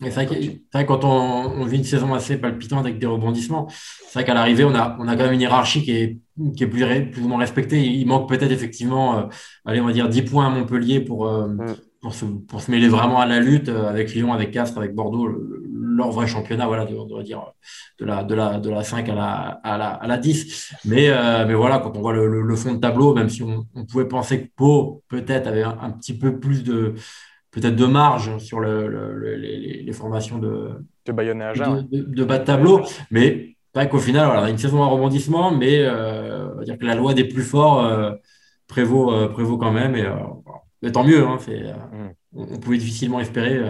C'est 0.00 0.10
vrai, 0.10 0.26
que 0.26 0.82
quand 0.86 1.04
on, 1.04 1.64
vit 1.64 1.78
une 1.78 1.84
saison 1.84 2.12
assez 2.12 2.36
palpitante 2.36 2.80
avec 2.80 2.98
des 2.98 3.06
rebondissements, 3.06 3.68
c'est 3.68 4.14
vrai 4.14 4.24
qu'à 4.24 4.34
l'arrivée, 4.34 4.64
on 4.64 4.74
a, 4.74 4.96
on 4.98 5.08
a 5.08 5.16
quand 5.16 5.24
même 5.24 5.32
une 5.32 5.40
hiérarchie 5.40 5.82
qui 5.82 5.92
est, 5.92 6.18
qui 6.56 6.64
est 6.64 6.66
plus, 6.66 7.10
plus 7.10 7.22
ou 7.22 7.28
moins 7.28 7.38
respectée. 7.38 7.82
Il 7.82 8.06
manque 8.06 8.28
peut-être 8.28 8.50
effectivement, 8.50 9.18
euh, 9.18 9.22
allez, 9.64 9.80
on 9.80 9.86
va 9.86 9.92
dire 9.92 10.08
10 10.08 10.22
points 10.22 10.46
à 10.46 10.50
Montpellier 10.50 11.00
pour, 11.00 11.26
euh, 11.26 11.48
mm. 11.48 11.76
pour, 12.02 12.14
se, 12.14 12.24
pour, 12.24 12.60
se, 12.60 12.70
mêler 12.70 12.88
vraiment 12.88 13.20
à 13.20 13.26
la 13.26 13.40
lutte 13.40 13.68
euh, 13.68 13.88
avec 13.88 14.12
Lyon, 14.14 14.32
avec 14.32 14.50
Castres, 14.50 14.76
avec 14.76 14.94
Bordeaux, 14.94 15.28
leur 15.72 16.10
vrai 16.10 16.26
championnat, 16.26 16.66
voilà, 16.66 16.86
on 16.90 17.22
dire 17.22 17.52
de 18.00 18.04
la, 18.04 18.24
de 18.24 18.34
la, 18.34 18.58
de 18.58 18.68
la 18.68 18.82
5 18.82 19.08
à 19.08 19.14
la, 19.14 19.60
à 19.62 19.78
la, 19.78 19.88
à 19.90 20.06
la 20.06 20.18
10. 20.18 20.74
Mais, 20.84 21.10
mais 21.46 21.54
voilà, 21.54 21.78
quand 21.78 21.96
on 21.96 22.00
voit 22.00 22.12
le, 22.12 22.42
le, 22.42 22.56
fond 22.56 22.74
de 22.74 22.80
tableau, 22.80 23.14
même 23.14 23.30
si 23.30 23.44
on, 23.44 23.64
on 23.76 23.84
pouvait 23.84 24.08
penser 24.08 24.42
que 24.42 24.50
Pau 24.56 25.04
peut-être 25.08 25.46
avait 25.46 25.62
un 25.62 25.90
petit 25.92 26.18
peu 26.18 26.40
plus 26.40 26.64
de 26.64 26.94
peut-être 27.54 27.76
de 27.76 27.86
marge 27.86 28.38
sur 28.38 28.58
le, 28.58 29.36
les, 29.36 29.92
formations 29.92 30.38
de, 30.38 30.70
de, 31.06 31.12
de, 31.12 32.24
bas 32.24 32.38
de 32.38 32.44
tableau. 32.44 32.82
Mais 33.12 33.56
pas 33.72 33.86
qu'au 33.86 33.98
final, 33.98 34.26
voilà, 34.26 34.50
une 34.50 34.58
saison 34.58 34.82
à 34.82 34.86
rebondissement, 34.86 35.52
mais 35.52 35.78
euh, 35.78 36.52
on 36.52 36.58
va 36.58 36.64
dire 36.64 36.78
que 36.78 36.84
la 36.84 36.96
loi 36.96 37.14
des 37.14 37.24
plus 37.24 37.44
forts 37.44 37.84
euh, 37.84 38.12
prévaut, 38.66 39.12
euh, 39.12 39.28
prévaut 39.28 39.56
quand 39.56 39.70
même. 39.70 39.94
Et, 39.94 40.92
tant 40.92 41.04
mieux, 41.04 41.24
hein, 41.24 41.38
mm. 41.48 42.08
on, 42.34 42.58
pouvait 42.58 42.78
difficilement 42.78 43.20
espérer 43.20 43.60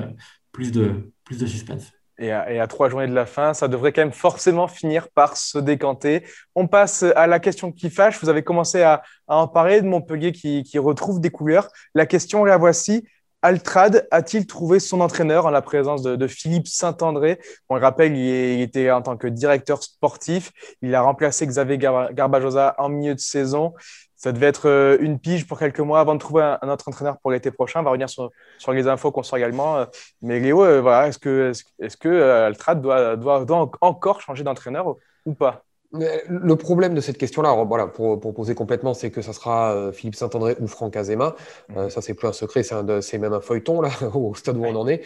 plus, 0.51 0.73
de, 0.73 1.13
plus 1.25 1.39
de 1.39 1.47
suspense. 1.47 1.93
Et 2.19 2.31
à, 2.31 2.67
trois 2.69 2.89
journées 2.89 3.09
de 3.09 3.15
la 3.15 3.27
fin, 3.27 3.55
ça 3.55 3.69
devrait 3.69 3.93
quand 3.93 4.03
même 4.03 4.13
forcément 4.13 4.69
finir 4.69 5.09
par 5.11 5.37
se 5.37 5.59
décanter. 5.59 6.25
On 6.55 6.69
passe 6.69 7.03
à 7.03 7.27
la 7.27 7.39
question 7.39 7.73
qui 7.73 7.91
fâche. 7.91 8.21
Vous 8.23 8.29
avez 8.29 8.43
commencé 8.43 8.83
à, 8.83 9.03
en 9.27 9.49
parler 9.49 9.83
de 9.83 9.87
Montpellier 9.87 10.33
qui, 10.33 10.63
qui 10.63 10.79
retrouve 10.79 11.21
des 11.21 11.31
couleurs. 11.31 11.69
La 11.95 12.07
question, 12.07 12.45
la 12.45 12.57
voici. 12.57 13.05
Altrad 13.45 14.09
a-t-il 14.11 14.47
trouvé 14.47 14.81
son 14.81 15.03
entraîneur 15.03 15.45
en 15.45 15.51
la 15.51 15.61
présence 15.61 16.01
de, 16.01 16.27
Philippe 16.27 16.67
Saint-André? 16.67 17.39
On 17.69 17.75
le 17.75 17.83
rappelle, 17.83 18.17
il, 18.17 18.63
était 18.63 18.91
en 18.91 19.03
tant 19.03 19.19
que 19.19 19.27
directeur 19.27 19.83
sportif. 19.83 20.51
Il 20.81 20.95
a 20.95 21.03
remplacé 21.03 21.47
Xavier 21.47 21.77
Garbajosa 21.77 22.75
en 22.79 22.89
milieu 22.89 23.15
de 23.15 23.21
saison. 23.21 23.75
Ça 24.17 24.33
devait 24.33 24.47
être 24.47 24.67
euh, 24.71 24.97
une 24.99 25.19
pige 25.19 25.47
pour 25.47 25.59
quelques 25.59 25.81
mois 25.81 26.01
avant 26.01 26.15
de 26.15 26.21
trouver 26.21 26.57
un, 26.63 26.69
autre 26.71 26.89
entraîneur 26.89 27.19
pour 27.19 27.33
l'été 27.33 27.51
prochain. 27.51 27.81
On 27.81 27.83
va 27.83 27.91
revenir 27.91 28.09
sur, 28.09 28.31
les 28.69 28.89
infos 28.89 29.13
qu'on 29.13 29.23
sort 29.23 29.37
également. 29.37 29.77
Euh, 29.77 29.85
mais 30.23 30.41
Léo, 30.41 30.65
euh, 30.65 30.81
voilà, 30.81 31.09
est-ce 31.09 31.19
que, 31.19 31.53
que 32.01 32.23
Altrad 32.47 32.81
doit, 32.81 33.17
doit, 33.17 33.45
doit 33.45 33.71
encore 33.83 34.23
changer 34.23 34.43
d'entraîneur 34.43 34.97
ou 35.27 35.35
pas? 35.35 35.65
Le 35.95 36.57
problème 36.57 36.95
de 36.95 37.01
cette 37.01 37.19
question-là, 37.19 37.53
voilà, 37.65 37.87
pour, 37.87 38.19
pour, 38.19 38.35
poser 38.35 38.55
complètement, 38.55 38.95
c'est 38.95 39.11
que 39.11 39.23
ça 39.23 39.33
sera 39.33 39.73
euh, 39.75 39.93
Philippe 39.93 40.17
Saint-André 40.17 40.57
ou 40.61 40.67
Franck 40.67 40.97
Azema. 40.97 41.37
Euh, 41.77 41.85
mhm. 41.85 41.91
ça, 41.91 42.03
c'est 42.03 42.15
plus 42.15 42.27
un 42.27 42.33
secret, 42.33 42.63
c'est 42.63 43.19
même 43.19 43.33
un 43.33 43.41
feuilleton, 43.41 43.81
là, 43.81 43.91
au 44.15 44.35
stade 44.35 44.57
où 44.57 44.65
on 44.65 44.75
en 44.75 44.89
est. 44.89 45.03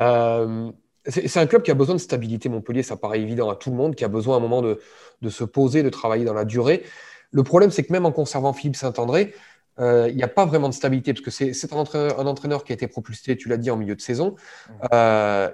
Euh, 0.00 0.70
c'est 1.06 1.36
un 1.36 1.46
club 1.46 1.62
qui 1.62 1.70
a 1.70 1.74
besoin 1.74 1.94
de 1.94 2.00
stabilité, 2.00 2.48
Montpellier, 2.48 2.82
ça 2.82 2.96
paraît 2.96 3.20
évident 3.20 3.50
à 3.50 3.56
tout 3.56 3.70
le 3.70 3.76
monde, 3.76 3.94
qui 3.94 4.04
a 4.04 4.08
besoin 4.08 4.36
à 4.36 4.38
un 4.38 4.40
moment 4.40 4.62
de, 4.62 4.80
de 5.20 5.28
se 5.28 5.44
poser, 5.44 5.82
de 5.82 5.90
travailler 5.90 6.24
dans 6.24 6.32
la 6.32 6.46
durée. 6.46 6.82
Le 7.30 7.42
problème, 7.42 7.70
c'est 7.70 7.84
que 7.84 7.92
même 7.92 8.06
en 8.06 8.12
conservant 8.12 8.54
Philippe 8.54 8.76
Saint-André, 8.76 9.34
il 9.78 10.14
n'y 10.14 10.22
a 10.22 10.28
pas 10.28 10.46
vraiment 10.46 10.68
de 10.68 10.74
stabilité, 10.74 11.12
parce 11.12 11.24
que 11.24 11.30
c'est 11.30 11.72
un 11.72 11.76
entraîneur, 11.76 12.20
un 12.20 12.26
entraîneur 12.26 12.64
qui 12.64 12.72
a 12.72 12.74
été 12.74 12.86
propulsé, 12.86 13.36
tu 13.36 13.48
l'as 13.50 13.58
dit, 13.58 13.70
en 13.70 13.76
milieu 13.76 13.94
de 13.94 14.00
saison. 14.00 14.36
Mhm. 14.82 15.50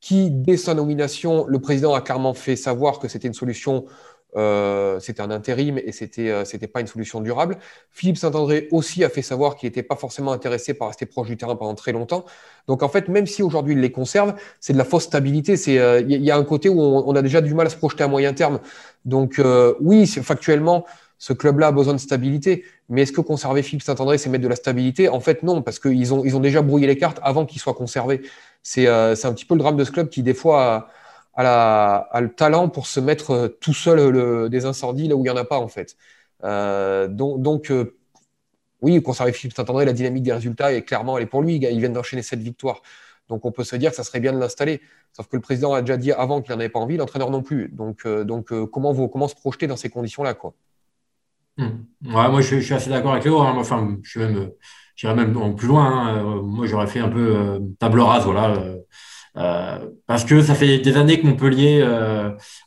qui, 0.00 0.30
dès 0.30 0.56
sa 0.58 0.74
nomination, 0.74 1.46
le 1.46 1.58
président 1.60 1.94
a 1.94 2.02
clairement 2.02 2.34
fait 2.34 2.56
savoir 2.56 2.98
que 2.98 3.08
c'était 3.08 3.28
une 3.28 3.34
solution 3.34 3.86
euh, 4.34 4.98
c'était 4.98 5.20
un 5.20 5.30
intérim 5.30 5.78
et 5.78 5.92
c'était 5.92 6.30
euh, 6.30 6.46
c'était 6.46 6.66
pas 6.66 6.80
une 6.80 6.86
solution 6.86 7.20
durable. 7.20 7.58
Philippe 7.90 8.16
Saint-André 8.16 8.66
aussi 8.70 9.04
a 9.04 9.10
fait 9.10 9.20
savoir 9.20 9.56
qu'il 9.56 9.66
n'était 9.66 9.82
pas 9.82 9.96
forcément 9.96 10.32
intéressé 10.32 10.72
par 10.72 10.88
rester 10.88 11.04
proche 11.04 11.28
du 11.28 11.36
terrain 11.36 11.54
pendant 11.54 11.74
très 11.74 11.92
longtemps. 11.92 12.24
Donc 12.66 12.82
en 12.82 12.88
fait, 12.88 13.08
même 13.08 13.26
si 13.26 13.42
aujourd'hui 13.42 13.74
il 13.74 13.80
les 13.80 13.92
conserve, 13.92 14.34
c'est 14.58 14.72
de 14.72 14.78
la 14.78 14.84
fausse 14.84 15.04
stabilité. 15.04 15.56
C'est 15.58 15.74
il 15.74 15.78
euh, 15.78 16.00
y, 16.00 16.30
a 16.30 16.36
un 16.36 16.44
côté 16.44 16.70
où 16.70 16.80
on, 16.80 17.14
a 17.14 17.20
déjà 17.20 17.42
du 17.42 17.52
mal 17.52 17.66
à 17.66 17.70
se 17.70 17.76
projeter 17.76 18.04
à 18.04 18.08
moyen 18.08 18.32
terme. 18.32 18.60
Donc 19.04 19.40
oui, 19.80 20.06
factuellement. 20.06 20.86
Ce 21.18 21.32
club-là 21.32 21.68
a 21.68 21.72
besoin 21.72 21.94
de 21.94 22.00
stabilité, 22.00 22.64
mais 22.88 23.02
est-ce 23.02 23.12
que 23.12 23.20
conserver 23.20 23.62
Philippe 23.62 23.84
Saint-André, 23.84 24.18
c'est 24.18 24.28
mettre 24.28 24.42
de 24.42 24.48
la 24.48 24.56
stabilité? 24.56 25.08
En 25.08 25.20
fait, 25.20 25.44
non, 25.44 25.62
parce 25.62 25.78
qu'ils 25.78 26.12
ont, 26.12 26.24
ils 26.24 26.36
ont 26.36 26.40
déjà 26.40 26.62
brouillé 26.62 26.88
les 26.88 26.98
cartes 26.98 27.20
avant 27.22 27.46
qu'il 27.46 27.60
soit 27.60 27.74
conservé. 27.74 28.22
C'est 28.64 28.86
c'est 29.14 29.26
un 29.26 29.32
petit 29.32 29.44
peu 29.44 29.54
le 29.54 29.60
drame 29.60 29.76
de 29.76 29.84
ce 29.84 29.92
club 29.92 30.08
qui, 30.08 30.24
des 30.24 30.34
fois, 30.34 30.88
a, 31.34 32.20
le 32.20 32.28
talent 32.28 32.68
pour 32.68 32.86
se 32.86 33.00
mettre 33.00 33.30
euh, 33.30 33.48
tout 33.48 33.74
seul 33.74 34.48
des 34.50 34.64
incendies 34.64 35.08
là 35.08 35.16
où 35.16 35.20
il 35.20 35.22
n'y 35.22 35.30
en 35.30 35.36
a 35.36 35.44
pas 35.44 35.58
en 35.58 35.68
fait. 35.68 35.96
Euh, 36.44 37.08
donc, 37.08 37.70
euh, 37.70 37.96
oui, 38.80 39.00
conserver 39.02 39.32
Philippe 39.32 39.56
Saint-André, 39.56 39.84
la 39.84 39.92
dynamique 39.92 40.24
des 40.24 40.32
résultats 40.32 40.72
est 40.72 40.82
clairement 40.82 41.16
elle 41.16 41.24
est 41.24 41.28
pour 41.28 41.42
lui. 41.42 41.56
Il 41.56 41.80
vient 41.80 41.88
d'enchaîner 41.88 42.22
cette 42.22 42.40
victoire. 42.40 42.82
Donc 43.28 43.44
on 43.44 43.52
peut 43.52 43.64
se 43.64 43.76
dire 43.76 43.90
que 43.90 43.96
ça 43.96 44.04
serait 44.04 44.20
bien 44.20 44.32
de 44.32 44.38
l'installer. 44.38 44.80
Sauf 45.12 45.28
que 45.28 45.36
le 45.36 45.42
président 45.42 45.72
a 45.72 45.80
déjà 45.80 45.96
dit 45.96 46.12
avant 46.12 46.42
qu'il 46.42 46.52
n'en 46.52 46.60
avait 46.60 46.68
pas 46.68 46.80
envie, 46.80 46.96
l'entraîneur 46.96 47.30
non 47.30 47.42
plus. 47.42 47.68
Donc, 47.68 48.06
donc 48.06 48.52
comment, 48.70 48.92
vous, 48.92 49.08
comment 49.08 49.28
se 49.28 49.34
projeter 49.34 49.66
dans 49.66 49.76
ces 49.76 49.88
conditions-là 49.88 50.34
quoi? 50.34 50.54
Hmm. 51.58 51.84
Moi, 52.00 52.40
je, 52.40 52.58
suis 52.60 52.74
assez 52.74 52.90
d'accord 52.90 53.12
avec 53.12 53.24
Léo. 53.24 53.40
Hein. 53.40 53.54
Enfin, 53.56 53.96
je 54.02 54.48
j'irais 54.96 55.14
même 55.14 55.54
plus 55.54 55.68
loin. 55.68 56.08
Hein. 56.08 56.42
Moi, 56.42 56.66
j'aurais 56.66 56.86
fait 56.86 57.00
un 57.00 57.08
peu 57.08 57.60
table 57.78 58.00
rase. 58.00 58.24
Voilà 58.24 58.54
parce 59.34 60.24
que 60.24 60.42
ça 60.42 60.54
fait 60.54 60.78
des 60.78 60.96
années 60.96 61.20
que 61.20 61.26
Montpellier 61.26 61.86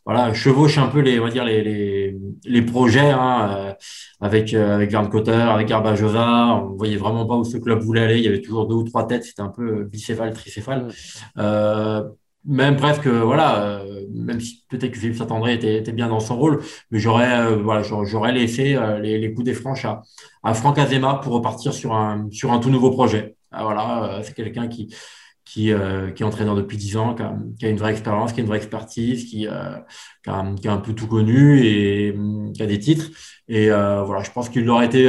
voilà, 0.05 0.33
chevauche 0.33 0.77
un 0.77 0.87
peu 0.87 0.99
les, 0.99 1.19
on 1.19 1.25
va 1.25 1.29
dire 1.29 1.45
les, 1.45 1.63
les, 1.63 2.17
les 2.45 2.61
projets 2.61 3.11
hein, 3.11 3.75
avec, 4.19 4.53
avec 4.53 4.91
Verne 4.91 5.09
Cotter, 5.09 5.31
avec 5.31 5.67
Garbajosa. 5.67 6.63
On 6.63 6.75
voyait 6.75 6.97
vraiment 6.97 7.25
pas 7.25 7.35
où 7.35 7.43
ce 7.43 7.57
club 7.57 7.79
voulait 7.79 8.01
aller. 8.01 8.17
Il 8.17 8.23
y 8.23 8.27
avait 8.27 8.41
toujours 8.41 8.67
deux 8.67 8.75
ou 8.75 8.83
trois 8.83 9.07
têtes. 9.07 9.23
C'était 9.23 9.41
un 9.41 9.49
peu 9.49 9.83
bicéphale, 9.83 10.33
tricéphale. 10.33 10.87
Mm 11.35 12.03
même 12.45 12.77
presque, 12.77 13.07
voilà, 13.07 13.59
euh, 13.63 14.05
même 14.13 14.39
si 14.39 14.63
peut-être 14.69 14.91
que 14.91 14.99
Philippe 14.99 15.17
Saint-André 15.17 15.55
était, 15.55 15.77
était, 15.77 15.91
bien 15.91 16.07
dans 16.07 16.19
son 16.19 16.37
rôle, 16.37 16.61
mais 16.91 16.99
j'aurais 16.99 17.39
euh, 17.39 17.57
voilà, 17.57 17.81
j'aurais 17.81 18.31
laissé 18.31 18.75
euh, 18.75 18.99
les, 18.99 19.17
les, 19.17 19.33
coups 19.33 19.45
des 19.45 19.53
franches 19.53 19.85
à, 19.85 20.01
à 20.43 20.53
Franck 20.53 20.77
Azema 20.77 21.15
pour 21.15 21.33
repartir 21.33 21.73
sur 21.73 21.93
un, 21.93 22.27
sur 22.31 22.51
un 22.51 22.59
tout 22.59 22.69
nouveau 22.69 22.91
projet. 22.91 23.35
Ah, 23.51 23.63
voilà, 23.63 24.19
c'est 24.23 24.35
quelqu'un 24.35 24.67
qui, 24.67 24.93
qui, 25.45 25.71
qui, 26.15 26.23
est 26.23 26.23
entraîneur 26.23 26.55
depuis 26.55 26.77
10 26.77 26.97
ans, 26.97 27.15
qui 27.15 27.21
a, 27.21 27.35
qui 27.59 27.65
a, 27.65 27.69
une 27.69 27.77
vraie 27.77 27.91
expérience, 27.91 28.33
qui 28.33 28.39
a 28.39 28.43
une 28.43 28.49
vraie 28.49 28.57
expertise, 28.57 29.25
qui, 29.25 29.41
qui, 29.41 29.47
a, 29.47 29.85
a, 30.27 30.39
un 30.39 30.77
peu 30.77 30.93
tout 30.93 31.07
connu 31.07 31.61
et 31.63 32.15
qui 32.53 32.63
a 32.63 32.65
des 32.65 32.79
titres. 32.79 33.09
Et 33.47 33.69
voilà, 33.69 34.23
je 34.23 34.31
pense 34.31 34.49
qu'il 34.49 34.69
aurait 34.69 34.87
été 34.87 35.07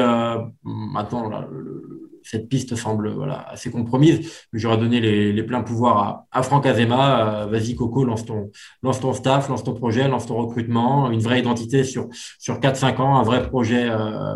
maintenant 0.63 1.29
le, 1.29 2.07
cette 2.27 2.49
piste 2.49 2.75
semble 2.75 3.11
voilà, 3.11 3.49
assez 3.49 3.71
compromise. 3.71 4.47
J'aurais 4.53 4.79
donné 4.79 5.01
les, 5.01 5.33
les, 5.33 5.43
pleins 5.45 5.63
pouvoirs 5.63 5.99
à, 5.99 6.27
à 6.33 6.43
Franck 6.43 6.67
Azema. 6.67 7.45
Euh, 7.45 7.47
vas-y, 7.47 7.75
Coco, 7.77 8.05
lance 8.05 8.27
ton, 8.27 8.51
lance 8.83 9.01
ton 9.01 9.13
staff, 9.13 9.49
lance 9.49 9.63
ton 9.63 9.75
projet, 9.75 10.09
lance 10.09 10.27
ton 10.27 10.37
recrutement, 10.37 11.11
une 11.11 11.21
vraie 11.21 11.39
identité 11.39 11.85
sur, 11.85 12.09
sur 12.39 12.59
4-5 12.59 13.01
ans, 13.01 13.17
un 13.17 13.23
vrai 13.23 13.47
projet, 13.49 13.89
euh, 13.89 14.35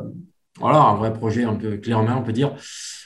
voilà, 0.60 0.82
un 0.82 0.94
vrai 0.94 1.12
projet 1.12 1.44
un 1.44 1.54
peu 1.54 1.78
clé 1.78 1.94
en 1.94 2.04
main, 2.04 2.16
on 2.16 2.22
peut 2.22 2.32
dire. 2.32 2.54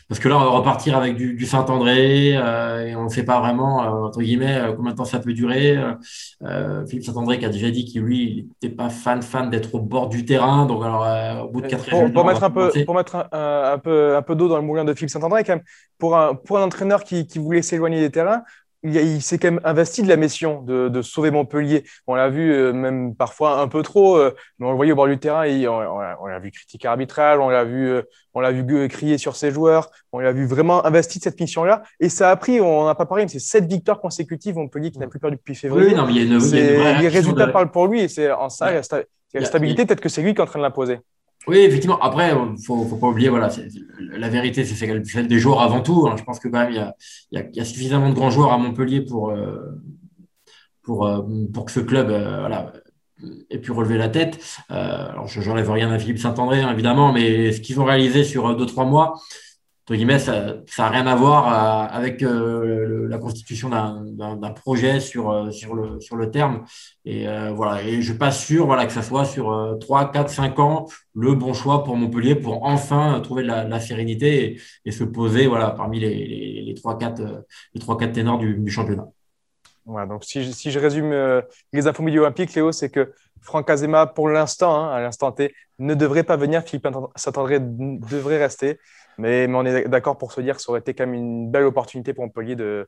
Parce 0.08 0.20
que 0.20 0.28
là, 0.28 0.36
on 0.36 0.40
va 0.40 0.50
repartir 0.50 0.96
avec 0.96 1.16
du, 1.16 1.34
du 1.34 1.46
Saint-André 1.46 2.36
euh, 2.36 2.86
et 2.86 2.94
on 2.94 3.04
ne 3.04 3.08
sait 3.08 3.24
pas 3.24 3.40
vraiment, 3.40 3.82
euh, 3.82 4.06
entre 4.06 4.20
guillemets, 4.20 4.58
euh, 4.58 4.72
combien 4.72 4.92
de 4.92 4.96
temps 4.96 5.04
ça 5.04 5.18
peut 5.18 5.32
durer. 5.32 5.78
Philippe 6.86 7.04
Saint-André 7.04 7.38
qui 7.38 7.46
a 7.46 7.48
déjà 7.48 7.70
dit 7.70 7.84
qu'il 7.84 8.02
lui 8.02 8.48
n'était 8.62 8.74
pas 8.74 8.90
fan 8.90 9.22
fan 9.22 9.48
d'être 9.48 9.74
au 9.74 9.80
bord 9.80 10.08
du 10.08 10.24
terrain. 10.24 10.66
Donc, 10.66 10.84
alors, 10.84 11.44
au 11.44 11.48
bout 11.48 11.62
de 11.62 11.68
quatre 11.68 11.88
pour, 11.88 12.12
pour, 12.12 12.24
mettre 12.24 12.44
un 12.44 12.50
peu, 12.50 12.70
pour 12.84 12.94
mettre 12.94 13.16
un, 13.16 13.72
un 13.72 13.78
peu, 13.78 14.16
un 14.16 14.22
peu 14.22 14.34
d'eau 14.34 14.48
dans 14.48 14.56
le 14.56 14.62
moulin 14.62 14.84
de 14.84 14.92
Philippe 14.92 15.10
Saint-André, 15.10 15.42
quand 15.42 15.54
même, 15.54 15.64
pour 15.98 16.16
un, 16.16 16.34
pour 16.34 16.58
un 16.58 16.62
entraîneur 16.62 17.02
qui, 17.02 17.26
qui 17.26 17.38
voulait 17.38 17.62
s'éloigner 17.62 18.00
des 18.00 18.10
terrains, 18.10 18.42
il, 18.84 19.22
s'est 19.22 19.38
quand 19.38 19.50
même 19.50 19.60
investi 19.64 20.02
de 20.02 20.08
la 20.08 20.16
mission 20.16 20.62
de, 20.62 20.88
de 20.88 21.02
sauver 21.02 21.30
Montpellier. 21.30 21.84
On 22.06 22.14
l'a 22.14 22.28
vu 22.28 22.52
euh, 22.52 22.72
même 22.72 23.14
parfois 23.14 23.60
un 23.60 23.68
peu 23.68 23.82
trop, 23.82 24.16
euh, 24.16 24.34
mais 24.58 24.66
on 24.66 24.70
le 24.70 24.76
voyait 24.76 24.92
au 24.92 24.96
bord 24.96 25.06
du 25.06 25.18
terrain. 25.18 25.44
Et 25.44 25.66
on, 25.66 25.74
on 25.76 26.26
l'a 26.26 26.38
vu 26.38 26.50
critiquer 26.50 26.88
arbitrage, 26.88 27.38
on 27.38 27.48
l'a 27.48 27.64
vu, 27.64 27.88
euh, 27.88 28.02
on 28.34 28.40
l'a 28.40 28.52
vu 28.52 28.88
crier 28.88 29.16
sur 29.16 29.36
ses 29.36 29.50
joueurs, 29.50 29.90
on 30.12 30.18
l'a 30.18 30.32
vu 30.32 30.46
vraiment 30.46 30.84
investi 30.84 31.18
de 31.18 31.24
cette 31.24 31.40
mission-là. 31.40 31.82
Et 31.98 32.08
ça 32.08 32.30
a 32.30 32.36
pris, 32.36 32.60
on 32.60 32.84
n'a 32.84 32.94
pas 32.94 33.06
parlé, 33.06 33.24
mais 33.24 33.30
c'est 33.30 33.38
sept 33.38 33.64
victoires 33.64 34.00
consécutives 34.00 34.56
Montpellier 34.56 34.90
qui 34.90 34.98
n'a 34.98 35.06
plus 35.06 35.20
perdu 35.20 35.36
depuis 35.36 35.54
février. 35.54 35.88
Oui, 35.88 35.94
non, 35.94 36.06
mais 36.06 36.12
il 36.12 36.18
y 36.18 36.20
a 36.20 36.94
une, 36.94 37.00
les 37.00 37.08
résultats 37.08 37.48
parlent 37.48 37.70
pour 37.70 37.86
lui 37.86 38.00
et 38.00 38.08
c'est 38.08 38.30
en 38.30 38.50
ça 38.50 38.70
la, 38.70 38.82
stabilité. 38.82 39.86
Peut-être 39.86 40.00
que 40.00 40.08
c'est 40.08 40.22
lui 40.22 40.34
qui 40.34 40.40
est 40.40 40.44
en 40.44 40.46
train 40.46 40.58
de 40.58 40.64
l'imposer. 40.64 41.00
Oui, 41.46 41.58
effectivement. 41.58 41.98
Après, 42.00 42.32
il 42.32 42.64
faut, 42.64 42.84
faut 42.84 42.96
pas 42.96 43.08
oublier, 43.08 43.28
voilà, 43.28 43.50
la 43.98 44.28
vérité, 44.28 44.64
c'est 44.64 44.74
celle 44.74 45.28
des 45.28 45.38
joueurs 45.38 45.60
avant 45.60 45.80
tout. 45.80 46.06
Hein. 46.08 46.16
Je 46.16 46.24
pense 46.24 46.38
que 46.38 46.48
quand 46.48 46.60
même, 46.60 46.72
il 46.72 47.56
y 47.56 47.60
a, 47.60 47.64
suffisamment 47.64 48.08
de 48.08 48.14
grands 48.14 48.30
joueurs 48.30 48.52
à 48.52 48.58
Montpellier 48.58 49.02
pour, 49.02 49.30
euh, 49.30 49.56
pour, 50.82 51.06
euh, 51.06 51.22
pour 51.52 51.66
que 51.66 51.72
ce 51.72 51.80
club 51.80 52.10
euh, 52.10 52.40
voilà, 52.40 52.72
ait 53.50 53.58
pu 53.58 53.72
relever 53.72 53.98
la 53.98 54.08
tête. 54.08 54.40
alors, 54.68 55.28
je 55.28 55.40
n'enlève 55.40 55.70
rien 55.70 55.90
à 55.90 55.98
Philippe 55.98 56.18
Saint-André, 56.18 56.62
hein, 56.62 56.72
évidemment, 56.72 57.12
mais 57.12 57.52
ce 57.52 57.60
qu'ils 57.60 57.80
ont 57.80 57.84
réalisé 57.84 58.24
sur 58.24 58.56
deux, 58.56 58.66
trois 58.66 58.84
mois, 58.84 59.14
guillemets, 59.92 60.18
ça 60.18 60.54
n'a 60.78 60.88
rien 60.88 61.06
à 61.06 61.14
voir 61.14 61.46
euh, 61.46 61.94
avec 61.94 62.22
euh, 62.22 63.06
la 63.06 63.18
constitution 63.18 63.68
d'un 63.68 64.50
projet 64.52 64.98
sur, 64.98 65.30
euh, 65.30 65.50
sur, 65.50 65.74
le, 65.74 66.30
terme. 66.30 66.64
Et 67.04 67.26
voilà, 67.54 67.82
je 67.84 68.00
suis 68.00 68.14
pas 68.14 68.30
sûr 68.30 68.64
voilà, 68.64 68.86
que 68.86 68.92
ça 68.92 69.02
soit 69.02 69.26
sur 69.26 69.76
3, 69.78 70.10
4, 70.10 70.30
5 70.30 70.58
ans 70.58 70.86
le 71.14 71.34
bon 71.34 71.52
choix 71.52 71.84
pour 71.84 71.96
Montpellier 71.96 72.34
pour 72.34 72.64
enfin 72.64 73.20
trouver 73.20 73.42
la, 73.42 73.64
la 73.64 73.78
sérénité 73.78 74.58
et, 74.86 74.90
se 74.90 75.04
poser 75.04 75.46
voilà, 75.46 75.70
parmi 75.70 76.00
les, 76.00 76.62
les, 76.62 76.74
3, 76.74 76.98
4, 76.98 77.44
les 77.74 77.80
3, 77.80 77.98
4 77.98 78.12
ténors 78.12 78.38
du, 78.38 78.70
championnat. 78.70 79.06
Voilà, 79.84 80.06
donc 80.06 80.24
si 80.24 80.42
je, 80.42 80.78
résume 80.78 81.42
les 81.74 81.86
infos 81.86 82.02
milieu 82.02 82.22
olympiques, 82.22 82.54
Léo, 82.54 82.72
c'est 82.72 82.88
que 82.88 83.12
Franck 83.42 83.68
Azema, 83.68 84.06
pour 84.06 84.30
l'instant, 84.30 84.74
hein, 84.74 84.90
à 84.90 85.00
l'instant 85.00 85.30
T, 85.30 85.54
ne 85.78 85.94
devrait 85.94 86.22
pas 86.22 86.36
venir. 86.36 86.62
Philippe 86.62 86.88
s'attendrait 87.14 87.60
devrait 87.60 88.38
rester. 88.38 88.78
Mais, 89.18 89.46
on 89.48 89.64
est 89.64 89.88
d'accord 89.88 90.18
pour 90.18 90.32
se 90.32 90.40
dire 90.40 90.56
que 90.56 90.62
ça 90.62 90.70
aurait 90.70 90.80
été 90.80 90.94
quand 90.94 91.06
même 91.06 91.14
une 91.14 91.50
belle 91.50 91.64
opportunité 91.64 92.12
pour 92.12 92.24
Montpellier 92.24 92.56
de, 92.56 92.86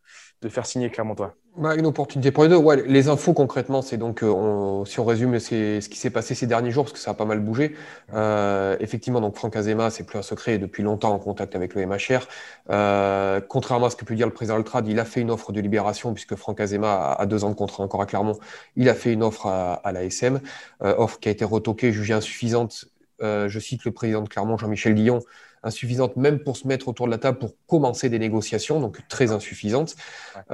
faire 0.49 0.67
signer 0.67 0.91
Clermontois. 0.91 1.35
Bah, 1.57 1.75
une 1.75 1.87
opportunité 1.87 2.31
pour 2.31 2.43
les 2.43 2.51
deux. 2.51 2.57
Ouais, 2.57 2.83
les 2.87 3.09
infos 3.09 3.33
concrètement, 3.33 3.81
c'est 3.81 3.97
donc, 3.97 4.23
euh, 4.23 4.85
si 4.85 5.01
on 5.01 5.05
résume 5.05 5.39
ce 5.39 5.89
qui 5.89 5.99
s'est 5.99 6.11
passé 6.11 6.35
ces 6.35 6.47
derniers 6.47 6.71
jours, 6.71 6.85
parce 6.85 6.93
que 6.93 6.99
ça 6.99 7.13
a 7.13 7.15
pas 7.15 7.25
mal 7.25 7.41
bougé. 7.41 7.75
Euh, 8.13 8.77
effectivement, 8.81 9.23
donc 9.23 9.37
Franck 9.37 9.57
Azema, 9.57 9.89
c'est 9.91 10.05
plus 10.05 10.19
un 10.19 10.23
secret, 10.23 10.59
depuis 10.59 10.83
longtemps 10.83 11.13
en 11.15 11.19
contact 11.19 11.57
avec 11.57 11.75
le 11.75 11.87
MHR. 11.87 12.29
Euh, 12.71 13.41
contrairement 13.41 13.87
à 13.87 13.91
ce 13.91 13.97
que 13.97 14.05
peut 14.05 14.15
dire 14.15 14.27
le 14.27 14.35
président 14.35 14.57
Altrad, 14.57 14.87
il 14.87 15.01
a 15.01 15.07
fait 15.07 15.23
une 15.23 15.31
offre 15.31 15.51
de 15.53 15.61
libération, 15.61 16.13
puisque 16.13 16.37
Franck 16.37 16.61
Azema 16.61 17.13
a 17.13 17.27
deux 17.27 17.43
ans 17.45 17.51
de 17.51 17.55
contrat 17.55 17.83
encore 17.83 18.03
à 18.03 18.07
Clermont. 18.07 18.39
Il 18.77 18.89
a 18.91 18.95
fait 18.95 19.13
une 19.13 19.23
offre 19.23 19.47
à, 19.47 19.75
à 19.75 19.93
la 19.93 20.05
SM, 20.05 20.41
offre 20.81 21.19
qui 21.19 21.29
a 21.29 21.33
été 21.33 21.45
retoquée, 21.45 21.91
jugée 21.91 22.15
insuffisante. 22.15 22.87
Euh, 23.23 23.49
je 23.49 23.59
cite 23.59 23.85
le 23.85 23.93
président 23.93 24.23
de 24.23 24.29
Clermont, 24.29 24.59
Jean-Michel 24.59 24.95
Guillon, 24.95 25.21
insuffisante 25.63 26.17
même 26.17 26.39
pour 26.39 26.57
se 26.57 26.67
mettre 26.69 26.89
autour 26.89 27.07
de 27.07 27.11
la 27.11 27.19
table 27.19 27.39
pour 27.39 27.55
commencer 27.67 28.09
des 28.09 28.19
négociations, 28.19 28.81
donc 28.81 29.01
très 29.09 29.33
insuffisante. 29.33 29.97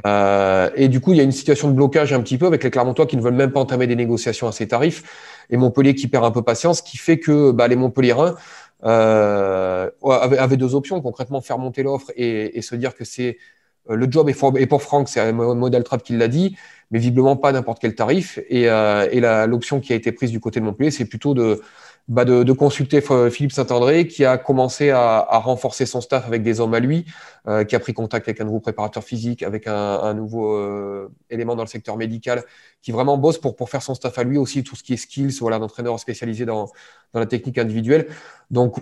Euh, 0.06 0.70
et 0.74 0.88
du 0.88 1.00
coup, 1.00 1.12
il 1.12 1.18
y 1.18 1.20
a 1.20 1.24
une 1.24 1.32
situation 1.32 1.68
de 1.68 1.74
blocage 1.74 2.12
un 2.12 2.20
petit 2.22 2.38
peu 2.38 2.46
avec 2.46 2.64
les 2.64 2.70
Clermontois 2.70 3.06
qui 3.06 3.16
ne 3.16 3.22
veulent 3.22 3.34
même 3.34 3.52
pas 3.52 3.60
entamer 3.60 3.86
des 3.86 3.96
négociations 3.96 4.48
à 4.48 4.52
ces 4.52 4.68
tarifs, 4.68 5.02
et 5.50 5.56
Montpellier 5.56 5.94
qui 5.94 6.08
perd 6.08 6.24
un 6.24 6.30
peu 6.30 6.42
patience, 6.42 6.80
qui 6.80 6.96
fait 6.96 7.18
que 7.18 7.50
bah, 7.50 7.68
les 7.68 7.76
Montpelliérains 7.76 8.36
euh, 8.84 9.90
avaient, 10.02 10.56
deux 10.56 10.74
options, 10.74 11.00
concrètement 11.00 11.40
faire 11.40 11.58
monter 11.58 11.82
l'offre 11.82 12.10
et, 12.16 12.58
et, 12.58 12.62
se 12.62 12.74
dire 12.74 12.94
que 12.94 13.04
c'est 13.04 13.38
le 13.88 14.06
job 14.10 14.28
est 14.28 14.34
pour, 14.34 14.56
et 14.58 14.66
pour 14.66 14.82
Franck, 14.82 15.08
c'est 15.08 15.20
un 15.20 15.32
modèle 15.32 15.82
trap 15.82 16.02
qui 16.02 16.16
l'a 16.16 16.28
dit, 16.28 16.56
mais 16.90 16.98
visiblement 16.98 17.36
pas 17.36 17.52
n'importe 17.52 17.80
quel 17.80 17.94
tarif. 17.94 18.38
Et, 18.48 18.68
euh, 18.68 19.08
et 19.10 19.20
l'option 19.46 19.80
qui 19.80 19.92
a 19.92 19.96
été 19.96 20.12
prise 20.12 20.30
du 20.30 20.40
côté 20.40 20.60
de 20.60 20.64
Montpellier, 20.64 20.90
c'est 20.90 21.04
plutôt 21.04 21.34
de 21.34 21.60
bah 22.08 22.24
de, 22.24 22.42
de, 22.42 22.52
consulter 22.52 23.00
Philippe 23.30 23.52
Saint-André, 23.52 24.06
qui 24.08 24.24
a 24.24 24.36
commencé 24.36 24.90
à, 24.90 25.18
à, 25.18 25.38
renforcer 25.38 25.86
son 25.86 26.00
staff 26.00 26.26
avec 26.26 26.42
des 26.42 26.60
hommes 26.60 26.74
à 26.74 26.80
lui, 26.80 27.06
euh, 27.46 27.64
qui 27.64 27.76
a 27.76 27.80
pris 27.80 27.94
contact 27.94 28.28
avec 28.28 28.40
un 28.40 28.44
nouveau 28.44 28.60
préparateur 28.60 29.04
physique, 29.04 29.42
avec 29.42 29.66
un, 29.66 29.74
un 30.00 30.12
nouveau 30.12 30.54
euh, 30.54 31.08
élément 31.30 31.54
dans 31.54 31.62
le 31.62 31.68
secteur 31.68 31.96
médical, 31.96 32.42
qui 32.82 32.90
vraiment 32.90 33.18
bosse 33.18 33.38
pour, 33.38 33.54
pour 33.54 33.70
faire 33.70 33.82
son 33.82 33.94
staff 33.94 34.18
à 34.18 34.24
lui 34.24 34.36
aussi, 34.36 34.64
tout 34.64 34.74
ce 34.74 34.82
qui 34.82 34.94
est 34.94 34.96
skills, 34.96 35.36
voilà, 35.40 35.58
d'entraîneur 35.58 35.98
spécialisé 36.00 36.44
dans, 36.44 36.68
dans 37.12 37.20
la 37.20 37.26
technique 37.26 37.58
individuelle. 37.58 38.08
Donc 38.50 38.76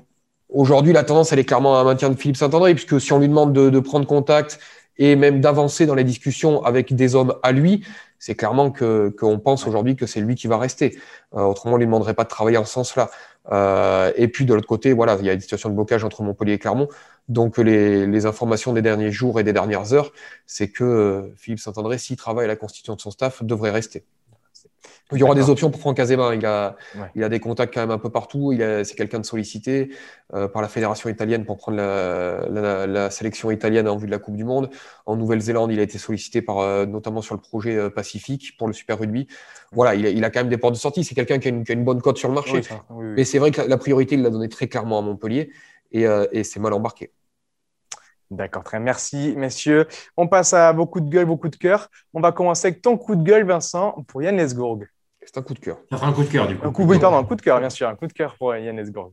aujourd'hui, 0.48 0.92
la 0.92 1.04
tendance, 1.04 1.32
elle 1.32 1.38
est 1.38 1.44
clairement 1.44 1.76
à 1.76 1.80
un 1.80 1.84
maintien 1.84 2.08
de 2.08 2.16
Philippe 2.16 2.38
Saint-André, 2.38 2.74
puisque 2.74 3.00
si 3.00 3.12
on 3.12 3.18
lui 3.18 3.28
demande 3.28 3.52
de, 3.52 3.68
de 3.68 3.80
prendre 3.80 4.06
contact 4.06 4.58
et 4.96 5.14
même 5.16 5.40
d'avancer 5.40 5.86
dans 5.86 5.94
les 5.94 6.04
discussions 6.04 6.62
avec 6.64 6.94
des 6.94 7.14
hommes 7.14 7.34
à 7.42 7.52
lui, 7.52 7.84
c'est 8.20 8.36
clairement 8.36 8.70
que 8.70 9.12
qu'on 9.18 9.40
pense 9.40 9.66
aujourd'hui 9.66 9.96
que 9.96 10.06
c'est 10.06 10.20
lui 10.20 10.36
qui 10.36 10.46
va 10.46 10.58
rester. 10.58 10.96
Euh, 11.34 11.40
autrement, 11.40 11.74
on 11.74 11.78
lui 11.78 11.86
demanderait 11.86 12.14
pas 12.14 12.24
de 12.24 12.28
travailler 12.28 12.58
en 12.58 12.64
ce 12.64 12.72
sens-là. 12.74 13.10
Euh, 13.50 14.12
et 14.14 14.28
puis 14.28 14.44
de 14.44 14.54
l'autre 14.54 14.68
côté, 14.68 14.92
voilà, 14.92 15.16
il 15.18 15.26
y 15.26 15.30
a 15.30 15.32
une 15.32 15.40
situation 15.40 15.70
de 15.70 15.74
blocage 15.74 16.04
entre 16.04 16.22
Montpellier 16.22 16.52
et 16.52 16.58
Clermont. 16.58 16.88
Donc 17.28 17.58
les, 17.58 18.06
les 18.06 18.26
informations 18.26 18.72
des 18.74 18.82
derniers 18.82 19.10
jours 19.10 19.40
et 19.40 19.44
des 19.44 19.54
dernières 19.54 19.94
heures, 19.94 20.12
c'est 20.46 20.70
que 20.70 20.84
euh, 20.84 21.34
Philippe 21.36 21.60
Saint-André, 21.60 21.96
s'il 21.98 22.16
travaille 22.16 22.44
à 22.44 22.48
la 22.48 22.56
constitution 22.56 22.94
de 22.94 23.00
son 23.00 23.10
staff, 23.10 23.42
devrait 23.42 23.70
rester. 23.70 24.04
Il 25.12 25.18
y 25.18 25.22
aura 25.22 25.34
des 25.34 25.50
options 25.50 25.70
pour 25.70 25.80
Franck 25.80 25.98
Azema. 25.98 26.34
Il 26.34 26.46
a, 26.46 26.76
il 27.14 27.24
a 27.24 27.28
des 27.28 27.40
contacts 27.40 27.74
quand 27.74 27.80
même 27.80 27.90
un 27.90 27.98
peu 27.98 28.10
partout. 28.10 28.54
C'est 28.56 28.94
quelqu'un 28.96 29.18
de 29.18 29.26
sollicité 29.26 29.90
euh, 30.34 30.46
par 30.48 30.62
la 30.62 30.68
fédération 30.68 31.08
italienne 31.08 31.44
pour 31.44 31.56
prendre 31.56 31.76
la, 31.76 32.46
la, 32.48 32.86
la, 32.86 33.10
sélection 33.10 33.50
italienne 33.50 33.88
en 33.88 33.96
vue 33.96 34.06
de 34.06 34.12
la 34.12 34.18
Coupe 34.18 34.36
du 34.36 34.44
Monde. 34.44 34.70
En 35.06 35.16
Nouvelle-Zélande, 35.16 35.72
il 35.72 35.80
a 35.80 35.82
été 35.82 35.98
sollicité 35.98 36.42
par, 36.42 36.58
euh, 36.58 36.86
notamment 36.86 37.22
sur 37.22 37.34
le 37.34 37.40
projet 37.40 37.76
euh, 37.76 37.90
Pacifique 37.90 38.56
pour 38.56 38.68
le 38.68 38.72
Super 38.72 38.98
Rugby. 38.98 39.26
Voilà, 39.72 39.94
il 39.94 40.06
a, 40.06 40.10
il 40.10 40.24
a 40.24 40.30
quand 40.30 40.40
même 40.40 40.48
des 40.48 40.58
portes 40.58 40.74
de 40.74 40.78
sortie. 40.78 41.02
C'est 41.02 41.14
quelqu'un 41.14 41.38
qui, 41.38 41.50
qui, 41.64 41.72
a 41.72 41.74
une 41.74 41.84
bonne 41.84 42.00
cote 42.00 42.18
sur 42.18 42.28
le 42.28 42.34
marché. 42.34 42.60
Mais 43.00 43.24
c'est 43.24 43.38
vrai 43.38 43.50
que 43.50 43.60
la, 43.62 43.78
priorité, 43.78 44.14
il 44.14 44.22
l'a 44.22 44.30
donné 44.30 44.48
très 44.48 44.68
clairement 44.68 44.98
à 44.98 45.02
Montpellier 45.02 45.50
et, 45.92 46.06
et 46.32 46.44
c'est 46.44 46.60
mal 46.60 46.72
embarqué. 46.72 47.12
D'accord, 48.30 48.62
très 48.62 48.78
merci, 48.78 49.34
messieurs. 49.36 49.88
On 50.16 50.28
passe 50.28 50.52
à 50.52 50.72
beaucoup 50.72 51.00
de 51.00 51.10
gueule, 51.10 51.26
beaucoup 51.26 51.48
de 51.48 51.56
cœur. 51.56 51.88
On 52.14 52.20
va 52.20 52.30
commencer 52.30 52.68
avec 52.68 52.80
ton 52.80 52.96
coup 52.96 53.16
de 53.16 53.22
gueule, 53.22 53.44
Vincent, 53.44 54.04
pour 54.06 54.22
Yann 54.22 54.36
Lesgourg. 54.36 54.78
C'est 55.22 55.36
un 55.36 55.42
coup 55.42 55.54
de 55.54 55.58
cœur. 55.58 55.78
Ça 55.90 55.96
fera 55.96 56.08
un 56.08 56.12
coup 56.12 56.22
de 56.22 56.28
cœur, 56.28 56.46
du 56.46 56.56
coup. 56.56 56.66
Un 56.66 56.72
coup, 56.72 56.84
oui, 56.84 56.98
pardon, 57.00 57.18
un 57.18 57.24
coup 57.24 57.34
de 57.34 57.42
cœur, 57.42 57.58
bien 57.58 57.70
sûr. 57.70 57.88
Un 57.88 57.96
coup 57.96 58.06
de 58.06 58.12
cœur 58.12 58.36
pour 58.38 58.54
Yann 58.54 58.76
Lesgourg. 58.76 59.12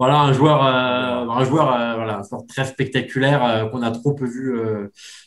Voilà, 0.00 0.22
un 0.22 0.32
joueur, 0.32 0.64
euh, 0.64 1.28
un 1.28 1.44
joueur, 1.44 1.70
euh, 1.74 1.94
voilà, 1.96 2.22
très 2.48 2.64
spectaculaire 2.64 3.44
euh, 3.44 3.66
qu'on 3.66 3.82
a 3.82 3.90
trop 3.90 4.14
peu 4.14 4.24
vu, 4.24 4.58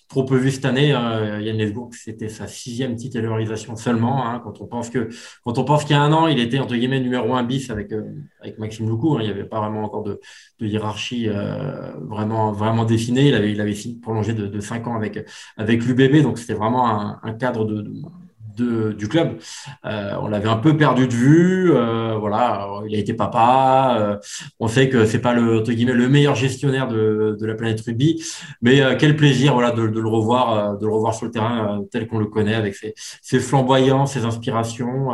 trop 0.09 0.23
peu 0.25 0.35
vu 0.35 0.49
cette 0.49 0.65
année. 0.65 0.89
Yann 0.89 1.57
Lesbourg, 1.57 1.91
c'était 1.93 2.27
sa 2.27 2.47
sixième 2.47 2.95
titularisation 2.95 3.75
seulement. 3.75 4.25
Hein, 4.25 4.41
quand 4.43 4.61
on 4.61 4.65
pense 4.65 4.89
que, 4.89 5.09
quand 5.45 5.59
on 5.59 5.63
pense 5.63 5.83
qu'il 5.83 5.95
y 5.95 5.99
a 5.99 6.01
un 6.01 6.11
an, 6.11 6.25
il 6.25 6.39
était 6.39 6.57
entre 6.57 6.73
guillemets 6.73 6.99
numéro 6.99 7.35
un 7.35 7.43
bis 7.43 7.69
avec 7.69 7.93
avec 8.41 8.57
Maxime 8.57 8.89
Loukou. 8.89 9.13
Hein, 9.13 9.19
il 9.21 9.25
n'y 9.25 9.31
avait 9.31 9.45
pas 9.45 9.59
vraiment 9.59 9.83
encore 9.83 10.01
de, 10.01 10.19
hiérarchie 10.59 11.29
vraiment 12.09 12.51
vraiment. 12.51 12.87
Il 12.87 13.35
avait 13.35 13.51
il 13.51 13.61
avait 13.61 13.75
prolongé 14.01 14.33
de, 14.33 14.59
cinq 14.59 14.87
ans 14.87 14.95
avec 14.95 15.19
avec 15.55 15.85
l'UBB, 15.85 16.23
donc 16.23 16.39
c'était 16.39 16.55
vraiment 16.55 16.89
un, 16.89 17.19
un 17.21 17.33
cadre 17.33 17.63
de 17.65 17.83
du 18.55 19.07
club. 19.07 19.39
Euh, 19.85 20.13
on 20.21 20.27
l'avait 20.27 20.49
un 20.49 20.57
peu 20.57 20.77
perdu 20.77 21.07
de 21.07 21.13
vue. 21.13 21.71
Euh, 21.73 22.15
voilà, 22.19 22.67
il 22.87 22.95
a 22.95 22.99
été 22.99 23.13
papa. 23.13 23.97
Euh, 23.99 24.17
on 24.59 24.67
sait 24.67 24.89
que 24.89 25.05
c'est 25.05 25.19
pas 25.19 25.33
le 25.33 25.61
guillemets 25.61 25.93
le 25.93 26.09
meilleur 26.09 26.35
gestionnaire 26.35 26.87
de, 26.87 27.37
la 27.41 27.55
planète 27.55 27.81
rugby, 27.81 28.23
mais 28.61 28.81
quel 28.97 29.15
plaisir 29.15 29.53
voilà 29.53 29.71
de, 29.71 29.81
le 29.81 30.07
revoir, 30.07 30.77
de 30.77 30.85
le 30.85 30.93
revoir 30.93 31.13
sur 31.13 31.25
le 31.25 31.31
terrain 31.31 31.83
tel 31.91 32.07
qu'on 32.07 32.19
le 32.19 32.25
connaît 32.25 32.55
avec 32.55 32.75
ses, 32.75 32.93
ses 33.21 33.39
flamboyants, 33.39 34.05
ses 34.05 34.23
inspirations. 34.25 35.09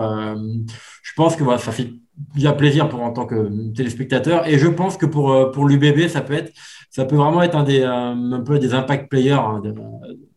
je 1.01 1.13
pense 1.15 1.35
que 1.35 1.43
voilà, 1.43 1.59
ça 1.59 1.71
fait 1.71 1.89
bien 2.35 2.53
plaisir 2.53 2.89
pour 2.89 3.01
en 3.01 3.11
tant 3.11 3.25
que 3.25 3.73
téléspectateur 3.73 4.45
et 4.47 4.59
je 4.59 4.67
pense 4.67 4.97
que 4.97 5.05
pour 5.05 5.51
pour 5.51 5.67
l'UBB 5.67 6.07
ça 6.07 6.21
peut 6.21 6.33
être 6.33 6.51
ça 6.89 7.05
peut 7.05 7.15
vraiment 7.15 7.41
être 7.41 7.55
un 7.55 7.63
des 7.63 7.83
un, 7.83 8.41
peu 8.45 8.59
des 8.59 8.73
impact 8.73 9.09
players 9.09 9.31
hein, 9.31 9.61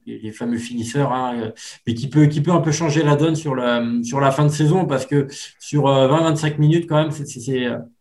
les, 0.07 0.33
fameux 0.33 0.59
finisseurs, 0.59 1.13
hein, 1.13 1.53
mais 1.87 1.95
qui 1.95 2.09
peut, 2.09 2.27
qui 2.27 2.41
peut 2.41 2.53
un 2.53 2.61
peu 2.61 2.73
changer 2.73 3.03
la 3.03 3.17
donne 3.17 3.37
sur 3.37 3.55
la, 3.55 3.83
sur 4.03 4.21
la 4.21 4.31
fin 4.31 4.45
de 4.45 4.51
saison 4.51 4.87
parce 4.87 5.07
que 5.07 5.27
sur 5.59 5.85
20-25 5.85 6.55
euh, 6.55 6.59
minutes, 6.59 6.89
quand 6.89 6.97
même, 6.97 7.11
c'est, 7.11 7.25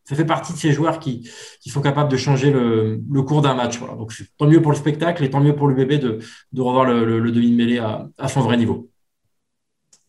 ça 0.04 0.16
fait 0.16 0.26
partie 0.26 0.54
de 0.54 0.58
ces 0.58 0.72
joueurs 0.72 1.00
qui, 1.00 1.30
qui 1.62 1.70
sont 1.70 1.82
capables 1.82 2.12
de 2.12 2.18
changer 2.18 2.52
le, 2.52 3.00
le 3.10 3.22
cours 3.22 3.42
d'un 3.42 3.54
match. 3.54 3.80
Donc, 3.80 4.14
tant 4.38 4.48
mieux 4.48 4.62
pour 4.62 4.72
le 4.72 4.78
spectacle 4.78 5.24
et 5.24 5.30
tant 5.30 5.40
mieux 5.40 5.56
pour 5.56 5.68
le 5.68 5.76
bébé 5.76 5.98
de, 5.98 6.20
de 6.52 6.62
revoir 6.62 6.86
le, 6.86 7.20
le, 7.20 7.32
demi 7.32 7.52
de 7.52 7.56
mêlée 7.56 7.80
à, 7.80 8.08
à 8.18 8.28
son 8.28 8.42
vrai 8.42 8.58
niveau. 8.58 8.90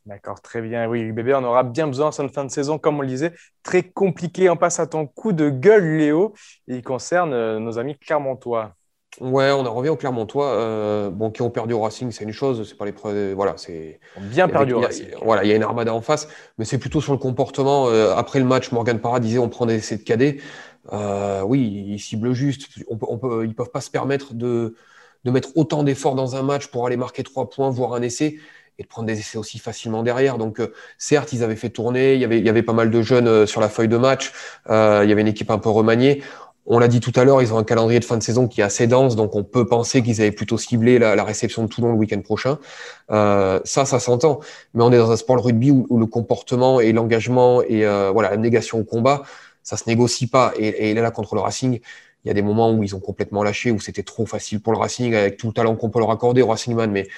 D'accord, 0.05 0.43
très 0.43 0.61
bien. 0.61 0.89
Oui, 0.89 1.13
bébé, 1.13 1.33
on 1.35 1.45
aura 1.45 1.63
bien 1.63 1.87
besoin 1.87 2.09
en 2.09 2.29
fin 2.29 2.45
de 2.45 2.51
saison, 2.51 2.77
comme 2.79 2.99
on 2.99 3.03
le 3.03 3.07
disait. 3.07 3.33
Très 3.63 3.85
compliqué. 3.85 4.51
On 4.51 4.57
passe 4.57 4.81
à 4.81 4.89
ton 4.89 5.07
coup 5.07 5.33
de 5.33 5.49
gueule, 5.49 5.97
Léo. 5.97 6.35
Il 6.67 6.83
concerne 6.83 7.33
euh, 7.33 7.61
nos 7.61 7.79
amis 7.79 7.97
clermontois. 7.97 8.75
Ouais, 9.21 9.50
on 9.50 9.66
en 9.66 9.75
revient 9.75 9.90
au 9.90 9.97
Clermontois, 9.97 10.52
euh, 10.52 11.11
bon, 11.11 11.31
qui 11.31 11.42
ont 11.42 11.50
perdu 11.50 11.75
au 11.75 11.81
Racing, 11.81 12.11
c'est 12.11 12.25
une 12.25 12.33
chose, 12.33 12.66
c'est 12.66 12.76
pas 12.76 12.87
les 12.87 12.92
preuves, 12.92 13.35
voilà, 13.35 13.54
c'est 13.59 14.00
bien 14.19 14.49
perdu 14.49 14.73
au 14.73 14.81
Racing. 14.81 15.09
voilà, 15.23 15.45
il 15.45 15.50
y 15.50 15.52
a 15.52 15.57
une 15.57 15.62
armada 15.62 15.92
en 15.92 16.00
face, 16.00 16.28
mais 16.57 16.64
c'est 16.64 16.78
plutôt 16.78 17.02
sur 17.02 17.12
le 17.12 17.19
comportement. 17.19 17.88
Euh, 17.88 18.14
après 18.16 18.38
le 18.38 18.47
match, 18.47 18.73
Morgan 18.73 18.99
Parra 18.99 19.21
disait 19.21 19.38
on 19.38 19.50
prend 19.50 19.66
des 19.66 19.75
essais 19.75 19.99
de 19.99 20.02
cadet. 20.02 20.38
Euh, 20.92 21.42
oui, 21.42 21.61
ils 21.88 22.00
ciblent 22.00 22.33
juste. 22.33 22.69
On 22.88 22.97
peut, 22.97 23.07
on 23.09 23.19
peut, 23.19 23.45
ils 23.45 23.54
peuvent 23.54 23.71
pas 23.71 23.83
se 23.83 23.90
permettre 23.90 24.35
de, 24.35 24.75
de 25.25 25.31
mettre 25.31 25.50
autant 25.57 25.83
d'efforts 25.83 26.14
dans 26.14 26.35
un 26.37 26.42
match 26.42 26.69
pour 26.69 26.87
aller 26.87 26.97
marquer 26.97 27.23
trois 27.23 27.50
points, 27.50 27.71
voire 27.71 27.92
un 27.95 28.02
essai, 28.02 28.38
et 28.78 28.83
de 28.83 28.88
prendre 28.88 29.07
des 29.07 29.19
essais 29.19 29.38
aussi 29.38 29.59
facilement 29.59 30.02
derrière. 30.02 30.38
Donc, 30.38 30.61
euh, 30.61 30.73
certes, 30.99 31.33
ils 31.33 31.42
avaient 31.42 31.57
fait 31.57 31.71
tourner, 31.71 32.14
il 32.14 32.21
y 32.21 32.25
avait, 32.25 32.38
il 32.38 32.47
y 32.47 32.49
avait 32.49 32.62
pas 32.62 32.73
mal 32.73 32.90
de 32.90 33.02
jeunes 33.02 33.28
euh, 33.28 33.47
sur 33.47 33.61
la 33.61 33.69
feuille 33.69 33.88
de 33.88 33.97
match, 33.97 34.33
euh, 34.71 35.02
il 35.04 35.09
y 35.09 35.12
avait 35.12 35.21
une 35.21 35.28
équipe 35.28 35.50
un 35.50 35.59
peu 35.59 35.69
remaniée. 35.69 36.23
On 36.64 36.78
l'a 36.78 36.87
dit 36.87 37.00
tout 37.00 37.12
à 37.16 37.25
l'heure, 37.25 37.42
ils 37.42 37.52
ont 37.52 37.59
un 37.59 37.64
calendrier 37.64 37.99
de 37.99 38.04
fin 38.04 38.16
de 38.16 38.23
saison 38.23 38.47
qui 38.47 38.61
est 38.61 38.64
assez 38.64 38.87
dense, 38.87 39.16
donc 39.16 39.35
on 39.35 39.42
peut 39.42 39.66
penser 39.66 40.00
qu'ils 40.02 40.21
avaient 40.21 40.31
plutôt 40.31 40.59
ciblé 40.59 40.99
la, 40.99 41.25
réception 41.25 41.64
de 41.64 41.69
Toulon 41.69 41.92
le 41.92 41.99
week-end 41.99 42.21
prochain. 42.21 42.59
Euh, 43.11 43.59
ça, 43.64 43.85
ça 43.85 43.99
s'entend. 43.99 44.38
Mais 44.75 44.85
on 44.85 44.92
est 44.92 44.99
dans 44.99 45.11
un 45.11 45.16
sport 45.16 45.37
le 45.37 45.42
rugby 45.42 45.73
où, 45.73 45.99
le 45.99 46.07
comportement 46.07 46.81
et 46.81 46.92
l'engagement 46.92 47.62
et 47.62 47.85
euh, 47.85 48.11
voilà 48.12 48.31
la 48.31 48.37
négation 48.37 48.78
au 48.78 48.85
combat, 48.85 49.23
ça 49.64 49.76
se 49.76 49.88
négocie 49.88 50.28
pas. 50.28 50.52
Et, 50.57 50.90
et 50.90 50.95
là, 50.95 51.11
contre 51.11 51.35
le 51.35 51.40
Racing, 51.40 51.81
il 52.25 52.28
y 52.28 52.31
a 52.31 52.35
des 52.35 52.42
moments 52.42 52.73
où 52.73 52.83
ils 52.85 52.95
ont 52.95 53.00
complètement 53.00 53.42
lâché, 53.42 53.73
où 53.73 53.81
c'était 53.81 54.04
trop 54.04 54.26
facile 54.26 54.61
pour 54.61 54.73
le 54.73 54.78
Racing, 54.78 55.14
avec 55.14 55.38
tout 55.38 55.49
le 55.49 55.52
talent 55.52 55.75
qu'on 55.75 55.90
peut 55.90 55.99
leur 55.99 56.12
accorder 56.12 56.42
Racingman, 56.42 56.90
mais, 56.90 57.09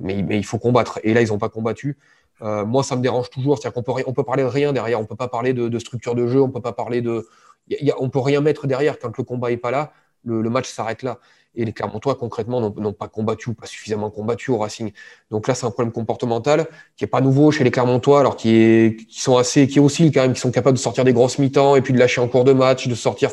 mais, 0.00 0.22
mais 0.22 0.38
il 0.38 0.44
faut 0.44 0.58
combattre. 0.58 1.00
Et 1.02 1.14
là, 1.14 1.22
ils 1.22 1.28
n'ont 1.28 1.38
pas 1.38 1.48
combattu. 1.48 1.96
Euh, 2.42 2.64
moi, 2.64 2.84
ça 2.84 2.94
me 2.96 3.02
dérange 3.02 3.30
toujours. 3.30 3.58
C'est-à-dire 3.58 3.74
qu'on 3.74 3.82
peut, 3.82 4.02
on 4.06 4.12
peut 4.12 4.22
parler 4.22 4.44
de 4.44 4.48
rien 4.48 4.72
derrière. 4.72 5.00
On 5.00 5.04
peut 5.04 5.16
pas 5.16 5.28
parler 5.28 5.52
de, 5.52 5.68
de 5.68 5.78
structure 5.78 6.14
de 6.14 6.26
jeu. 6.28 6.40
On 6.40 6.50
peut 6.50 6.60
pas 6.60 6.72
parler 6.72 7.00
de, 7.00 7.26
y 7.68 7.90
a, 7.90 7.94
on 8.00 8.08
peut 8.10 8.20
rien 8.20 8.40
mettre 8.40 8.66
derrière 8.66 8.98
quand 8.98 9.16
le 9.16 9.24
combat 9.24 9.50
est 9.50 9.56
pas 9.56 9.70
là. 9.70 9.92
Le, 10.24 10.48
match 10.48 10.70
s'arrête 10.70 11.02
là. 11.02 11.18
Et 11.54 11.64
les 11.64 11.72
Clermontois, 11.72 12.16
concrètement, 12.16 12.60
n'ont 12.60 12.92
pas 12.92 13.08
combattu 13.08 13.50
ou 13.50 13.54
pas 13.54 13.66
suffisamment 13.66 14.10
combattu 14.10 14.50
au 14.50 14.58
Racing. 14.58 14.90
Donc 15.30 15.46
là, 15.46 15.54
c'est 15.54 15.66
un 15.66 15.70
problème 15.70 15.92
comportemental 15.92 16.66
qui 16.96 17.04
est 17.04 17.08
pas 17.08 17.20
nouveau 17.20 17.52
chez 17.52 17.62
les 17.62 17.70
Clermontois, 17.70 18.20
alors 18.20 18.36
qui, 18.36 18.56
est, 18.56 18.96
sont 19.10 19.36
assez, 19.36 19.68
qui 19.68 19.78
oscillent 19.78 20.10
quand 20.10 20.22
même, 20.22 20.32
qui 20.32 20.40
sont 20.40 20.50
capables 20.50 20.76
de 20.76 20.82
sortir 20.82 21.04
des 21.04 21.12
grosses 21.12 21.38
mi-temps 21.38 21.76
et 21.76 21.82
puis 21.82 21.92
de 21.92 21.98
lâcher 21.98 22.20
en 22.20 22.28
cours 22.28 22.44
de 22.44 22.52
match, 22.52 22.88
de 22.88 22.94
sortir. 22.94 23.30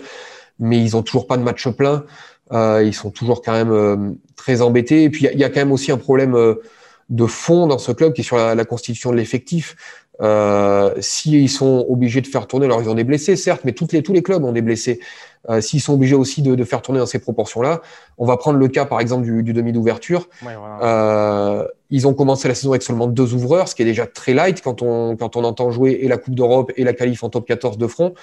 Mais 0.59 0.77
ils 0.79 0.95
ont 0.95 1.01
toujours 1.01 1.25
pas 1.25 1.37
de 1.37 1.43
match 1.43 1.67
plein. 1.69 2.05
Euh, 2.51 2.83
ils 2.83 2.93
sont 2.93 3.11
toujours 3.11 3.41
quand 3.41 3.53
même 3.53 3.71
euh, 3.71 4.11
très 4.35 4.61
embêtés. 4.61 5.03
Et 5.03 5.09
puis, 5.09 5.27
il 5.31 5.39
y, 5.39 5.43
a 5.43 5.49
quand 5.49 5.61
même 5.61 5.71
aussi 5.71 5.91
un 5.91 5.97
problème 5.97 6.35
euh, 6.35 6.55
de 7.09 7.25
fond 7.25 7.65
dans 7.67 7.77
ce 7.77 7.91
club 7.91 8.13
qui 8.13 8.21
est 8.21 8.23
sur 8.25 8.37
la, 8.37 8.53
la 8.53 8.65
constitution 8.65 9.11
de 9.11 9.15
l'effectif. 9.15 9.75
Euh, 10.21 10.93
S'ils 10.99 11.49
sont 11.49 11.85
obligés 11.89 12.21
de 12.21 12.27
faire 12.27 12.47
tourner, 12.47 12.65
alors 12.65 12.81
ils 12.81 12.89
ont 12.89 12.93
des 12.93 13.03
blessés, 13.03 13.35
certes, 13.35 13.61
mais 13.63 13.71
toutes 13.73 13.93
les, 13.93 14.03
tous 14.03 14.13
les 14.13 14.21
clubs 14.21 14.43
ont 14.43 14.51
des 14.51 14.61
blessés. 14.61 14.99
Euh, 15.49 15.61
S'ils 15.61 15.81
sont 15.81 15.93
obligés 15.93 16.15
aussi 16.15 16.41
de, 16.43 16.53
de, 16.53 16.63
faire 16.63 16.81
tourner 16.81 16.99
dans 16.99 17.07
ces 17.07 17.19
proportions-là, 17.19 17.81
on 18.19 18.25
va 18.25 18.37
prendre 18.37 18.59
le 18.59 18.67
cas 18.67 18.85
par 18.85 18.99
exemple 18.99 19.23
du, 19.23 19.41
du 19.41 19.53
demi 19.53 19.71
d'ouverture. 19.71 20.29
euh, 20.83 21.67
ils 21.89 22.07
ont 22.07 22.13
commencé 22.13 22.47
la 22.47 22.55
saison 22.55 22.71
avec 22.71 22.83
seulement 22.83 23.07
deux 23.07 23.33
ouvreurs, 23.33 23.67
ce 23.67 23.75
qui 23.75 23.81
est 23.81 23.85
déjà 23.85 24.05
très 24.05 24.33
light 24.33 24.61
quand 24.61 24.81
on, 24.81 25.17
quand 25.17 25.35
on 25.35 25.43
entend 25.43 25.71
jouer 25.71 25.99
et 26.01 26.07
la 26.07 26.17
Coupe 26.17 26.35
d'Europe 26.35 26.71
et 26.77 26.83
la 26.83 26.93
qualif 26.93 27.23
en 27.23 27.29
top 27.29 27.47
14 27.47 27.77
de 27.77 27.87
front. 27.87 28.13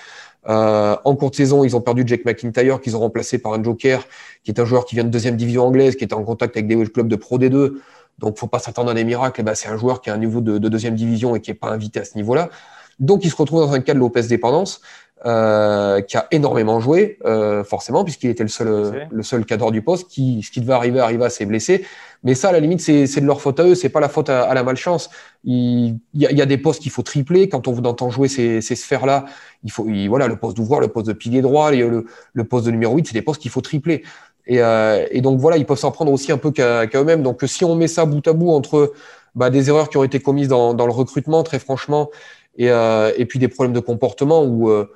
Euh, 0.48 0.96
en 1.04 1.16
courte 1.16 1.34
saison, 1.34 1.64
ils 1.64 1.76
ont 1.76 1.80
perdu 1.80 2.04
Jack 2.06 2.24
McIntyre, 2.24 2.80
qu'ils 2.80 2.96
ont 2.96 3.00
remplacé 3.00 3.38
par 3.38 3.52
un 3.52 3.62
Joker, 3.62 4.06
qui 4.44 4.50
est 4.50 4.60
un 4.60 4.64
joueur 4.64 4.86
qui 4.86 4.94
vient 4.94 5.04
de 5.04 5.10
deuxième 5.10 5.36
division 5.36 5.66
anglaise, 5.66 5.96
qui 5.96 6.04
est 6.04 6.14
en 6.14 6.22
contact 6.22 6.56
avec 6.56 6.66
des 6.68 6.82
clubs 6.86 7.08
de 7.08 7.16
Pro 7.16 7.38
D2. 7.38 7.74
Donc, 8.18 8.38
faut 8.38 8.46
pas 8.46 8.58
s'attendre 8.58 8.90
à 8.90 8.94
des 8.94 9.04
miracles. 9.04 9.40
Eh 9.40 9.44
ben, 9.44 9.54
c'est 9.54 9.68
un 9.68 9.76
joueur 9.76 10.00
qui 10.00 10.10
a 10.10 10.14
un 10.14 10.18
niveau 10.18 10.40
de, 10.40 10.58
de 10.58 10.68
deuxième 10.68 10.94
division 10.94 11.36
et 11.36 11.40
qui 11.40 11.50
est 11.50 11.54
pas 11.54 11.70
invité 11.70 12.00
à 12.00 12.04
ce 12.04 12.16
niveau-là. 12.16 12.50
Donc, 12.98 13.24
il 13.24 13.30
se 13.30 13.36
retrouve 13.36 13.60
dans 13.60 13.72
un 13.72 13.80
cas 13.80 13.94
de 13.94 13.98
Lopez 13.98 14.22
dépendance, 14.22 14.80
euh, 15.26 16.00
qui 16.00 16.16
a 16.16 16.28
énormément 16.30 16.78
joué, 16.78 17.18
euh, 17.24 17.64
forcément, 17.64 18.04
puisqu'il 18.04 18.30
était 18.30 18.44
le 18.44 18.48
seul, 18.48 19.08
le 19.10 19.22
seul 19.24 19.44
cadre 19.44 19.72
du 19.72 19.82
poste. 19.82 20.08
Qui, 20.08 20.42
ce 20.44 20.50
qui 20.52 20.60
devait 20.60 20.74
arriver 20.74 21.00
arriva 21.00 21.26
à 21.26 21.30
s'est 21.30 21.46
blessé. 21.46 21.84
Mais 22.22 22.34
ça, 22.34 22.50
à 22.50 22.52
la 22.52 22.60
limite, 22.60 22.80
c'est, 22.80 23.06
c'est 23.06 23.20
de 23.20 23.26
leur 23.26 23.40
faute 23.40 23.58
à 23.58 23.64
eux. 23.64 23.74
C'est 23.74 23.88
pas 23.88 23.98
la 23.98 24.08
faute 24.08 24.28
à, 24.28 24.52
la 24.54 24.62
malchance. 24.62 25.10
Il, 25.42 25.98
y 26.14 26.26
a, 26.26 26.30
il 26.30 26.38
y 26.38 26.42
a 26.42 26.46
des 26.46 26.58
postes 26.58 26.82
qu'il 26.82 26.92
faut 26.92 27.02
tripler. 27.02 27.48
Quand 27.48 27.66
on 27.66 27.72
vous 27.72 27.82
entend 27.82 28.10
jouer 28.10 28.28
ces, 28.28 28.60
ces 28.60 28.76
sphères-là, 28.76 29.24
il 29.64 29.72
faut, 29.72 29.86
voilà, 30.08 30.28
le 30.28 30.36
poste 30.36 30.56
d'ouvreur, 30.56 30.80
le 30.80 30.88
poste 30.88 31.08
de 31.08 31.12
pilier 31.12 31.40
droit, 31.40 31.72
le, 31.72 32.06
le 32.32 32.44
poste 32.44 32.66
de 32.66 32.70
numéro 32.70 32.96
8, 32.96 33.08
c'est 33.08 33.14
des 33.14 33.22
postes 33.22 33.42
qu'il 33.42 33.50
faut 33.50 33.60
tripler. 33.60 34.04
Et, 34.48 34.62
euh, 34.62 35.06
et, 35.10 35.20
donc 35.20 35.38
voilà, 35.38 35.58
ils 35.58 35.66
peuvent 35.66 35.78
s'en 35.78 35.92
prendre 35.92 36.10
aussi 36.10 36.32
un 36.32 36.38
peu 36.38 36.50
qu'à 36.50 36.86
eux-mêmes. 36.94 37.22
Donc 37.22 37.42
si 37.46 37.64
on 37.64 37.76
met 37.76 37.86
ça 37.86 38.06
bout 38.06 38.26
à 38.26 38.32
bout 38.32 38.50
entre 38.50 38.94
bah, 39.34 39.50
des 39.50 39.68
erreurs 39.68 39.90
qui 39.90 39.98
ont 39.98 40.04
été 40.04 40.20
commises 40.20 40.48
dans, 40.48 40.72
dans 40.72 40.86
le 40.86 40.92
recrutement, 40.92 41.42
très 41.42 41.58
franchement, 41.58 42.10
et, 42.56 42.70
euh, 42.70 43.12
et, 43.16 43.26
puis 43.26 43.38
des 43.38 43.48
problèmes 43.48 43.74
de 43.74 43.80
comportement 43.80 44.42
où, 44.42 44.70
euh, 44.70 44.90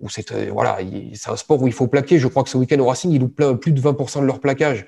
où 0.00 0.08
c'est 0.08 0.48
voilà, 0.48 0.78
c'est 1.14 1.30
un 1.30 1.36
sport 1.36 1.60
où 1.60 1.66
il 1.66 1.72
faut 1.72 1.88
plaquer. 1.88 2.18
Je 2.18 2.28
crois 2.28 2.44
que 2.44 2.50
ce 2.50 2.56
week-end 2.56 2.78
au 2.78 2.86
Racing, 2.86 3.10
ils 3.10 3.20
loupent 3.20 3.56
plus 3.60 3.72
de 3.72 3.80
20% 3.80 4.20
de 4.20 4.26
leur 4.26 4.38
plaquage. 4.40 4.86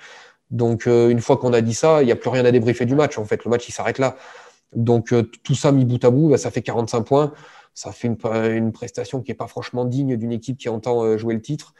Donc 0.52 0.86
une 0.86 1.20
fois 1.20 1.36
qu'on 1.36 1.52
a 1.52 1.60
dit 1.60 1.74
ça, 1.74 2.02
il 2.02 2.06
n'y 2.06 2.12
a 2.12 2.16
plus 2.16 2.30
rien 2.30 2.44
à 2.44 2.52
débriefer 2.52 2.86
du 2.86 2.94
match. 2.94 3.18
En 3.18 3.24
fait, 3.24 3.44
le 3.44 3.50
match 3.50 3.68
il 3.68 3.72
s'arrête 3.72 3.98
là. 3.98 4.16
Donc 4.74 5.12
tout 5.42 5.54
ça 5.56 5.72
mis 5.72 5.84
bout 5.84 6.02
à 6.04 6.10
bout, 6.10 6.30
bah, 6.30 6.38
ça 6.38 6.52
fait 6.52 6.62
45 6.62 7.02
points. 7.02 7.32
Ça 7.74 7.90
fait 7.92 8.06
une, 8.06 8.16
une 8.54 8.72
prestation 8.72 9.20
qui 9.20 9.32
n'est 9.32 9.36
pas 9.36 9.48
franchement 9.48 9.84
digne 9.84 10.16
d'une 10.16 10.32
équipe 10.32 10.58
qui 10.58 10.68
entend 10.68 11.18
jouer 11.18 11.34
le 11.34 11.42
titre 11.42 11.74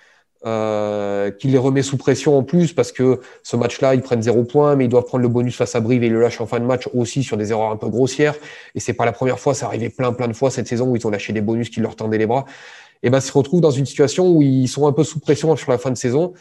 euh, 0.46 1.30
qui 1.30 1.48
les 1.48 1.58
remet 1.58 1.82
sous 1.82 1.96
pression 1.96 2.38
en 2.38 2.42
plus 2.42 2.72
parce 2.72 2.92
que 2.92 3.20
ce 3.42 3.56
match-là, 3.56 3.94
ils 3.94 4.02
prennent 4.02 4.22
zéro 4.22 4.44
point, 4.44 4.76
mais 4.76 4.84
ils 4.84 4.88
doivent 4.88 5.04
prendre 5.04 5.22
le 5.22 5.28
bonus 5.28 5.56
face 5.56 5.74
à 5.74 5.80
Brive 5.80 6.04
et 6.04 6.06
ils 6.06 6.12
le 6.12 6.20
lâchent 6.20 6.40
en 6.40 6.46
fin 6.46 6.60
de 6.60 6.64
match 6.64 6.88
aussi 6.94 7.22
sur 7.22 7.36
des 7.36 7.50
erreurs 7.50 7.70
un 7.70 7.76
peu 7.76 7.88
grossières. 7.88 8.34
Et 8.74 8.80
c'est 8.80 8.94
pas 8.94 9.04
la 9.04 9.12
première 9.12 9.40
fois, 9.40 9.54
ça 9.54 9.66
arrivait 9.66 9.88
plein 9.88 10.12
plein 10.12 10.28
de 10.28 10.34
fois 10.34 10.50
cette 10.50 10.68
saison 10.68 10.88
où 10.88 10.96
ils 10.96 11.06
ont 11.06 11.10
lâché 11.10 11.32
des 11.32 11.40
bonus 11.40 11.68
qui 11.68 11.80
leur 11.80 11.96
tendaient 11.96 12.18
les 12.18 12.26
bras. 12.26 12.44
Et 13.02 13.10
ben, 13.10 13.18
ils 13.18 13.22
se 13.22 13.32
retrouvent 13.32 13.60
dans 13.60 13.70
une 13.70 13.86
situation 13.86 14.28
où 14.28 14.42
ils 14.42 14.68
sont 14.68 14.86
un 14.86 14.92
peu 14.92 15.04
sous 15.04 15.20
pression 15.20 15.54
sur 15.56 15.70
la 15.70 15.78
fin 15.78 15.90
de 15.90 15.96
saison 15.96 16.32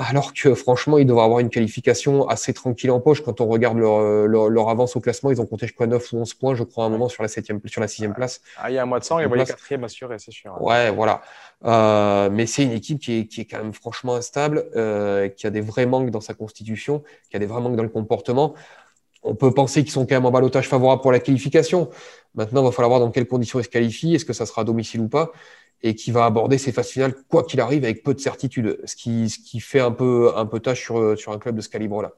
alors 0.00 0.32
que 0.32 0.54
franchement, 0.54 0.96
ils 0.96 1.04
devraient 1.04 1.24
avoir 1.24 1.40
une 1.40 1.50
qualification 1.50 2.26
assez 2.26 2.54
tranquille 2.54 2.90
en 2.90 3.00
poche. 3.00 3.22
Quand 3.22 3.40
on 3.40 3.46
regarde 3.46 3.76
leur, 3.76 4.00
leur, 4.26 4.68
avance 4.70 4.96
au 4.96 5.00
classement, 5.00 5.30
ils 5.30 5.40
ont 5.40 5.46
compté, 5.46 5.66
je 5.66 5.74
crois, 5.74 5.86
9 5.86 6.12
ou 6.12 6.16
11 6.18 6.34
points, 6.34 6.54
je 6.54 6.64
crois, 6.64 6.84
à 6.84 6.86
un 6.86 6.90
moment 6.90 7.08
sur 7.08 7.22
la, 7.22 7.28
septième, 7.28 7.60
sur 7.66 7.80
la 7.80 7.88
sixième 7.88 8.14
place. 8.14 8.40
Ah, 8.56 8.70
il 8.70 8.74
y 8.74 8.78
a 8.78 8.82
un 8.82 8.86
mois 8.86 8.98
de 8.98 9.04
sang, 9.04 9.18
ils 9.18 9.26
voyaient 9.26 9.44
quatrième 9.44 9.84
assuré, 9.84 10.16
c'est 10.18 10.30
sûr. 10.30 10.60
Ouais, 10.62 10.90
voilà. 10.90 11.20
Euh, 11.66 12.30
mais 12.30 12.46
c'est 12.46 12.62
une 12.62 12.72
équipe 12.72 12.98
qui 12.98 13.18
est, 13.18 13.26
qui 13.26 13.42
est, 13.42 13.44
quand 13.44 13.58
même 13.58 13.74
franchement 13.74 14.14
instable, 14.14 14.64
euh, 14.74 15.28
qui 15.28 15.46
a 15.46 15.50
des 15.50 15.60
vrais 15.60 15.86
manques 15.86 16.10
dans 16.10 16.22
sa 16.22 16.32
constitution, 16.32 17.02
qui 17.30 17.36
a 17.36 17.38
des 17.38 17.46
vrais 17.46 17.60
manques 17.60 17.76
dans 17.76 17.82
le 17.82 17.90
comportement. 17.90 18.54
On 19.22 19.34
peut 19.34 19.52
penser 19.52 19.82
qu'ils 19.82 19.92
sont 19.92 20.06
quand 20.06 20.14
même 20.14 20.24
en 20.24 20.30
balotage 20.30 20.66
favorable 20.66 21.02
pour 21.02 21.12
la 21.12 21.20
qualification. 21.20 21.90
Maintenant, 22.34 22.62
il 22.62 22.64
va 22.64 22.72
falloir 22.72 22.88
voir 22.88 23.00
dans 23.00 23.10
quelles 23.10 23.26
conditions 23.26 23.60
ils 23.60 23.64
se 23.64 23.68
qualifient, 23.68 24.14
est-ce 24.14 24.24
que 24.24 24.32
ça 24.32 24.46
sera 24.46 24.62
à 24.62 24.64
domicile 24.64 25.02
ou 25.02 25.08
pas 25.08 25.32
et 25.82 25.94
qui 25.94 26.10
va 26.10 26.24
aborder 26.24 26.58
ses 26.58 26.72
phases 26.72 26.88
finales, 26.88 27.14
quoi 27.28 27.42
qu'il 27.44 27.60
arrive, 27.60 27.84
avec 27.84 28.02
peu 28.02 28.14
de 28.14 28.20
certitude, 28.20 28.78
ce 28.84 28.96
qui, 28.96 29.30
ce 29.30 29.38
qui 29.38 29.60
fait 29.60 29.80
un 29.80 29.92
peu, 29.92 30.32
un 30.36 30.46
peu 30.46 30.60
tâche 30.60 30.82
sur, 30.82 31.18
sur 31.18 31.32
un 31.32 31.38
club 31.38 31.56
de 31.56 31.62
ce 31.62 31.68
calibre-là. 31.68 32.12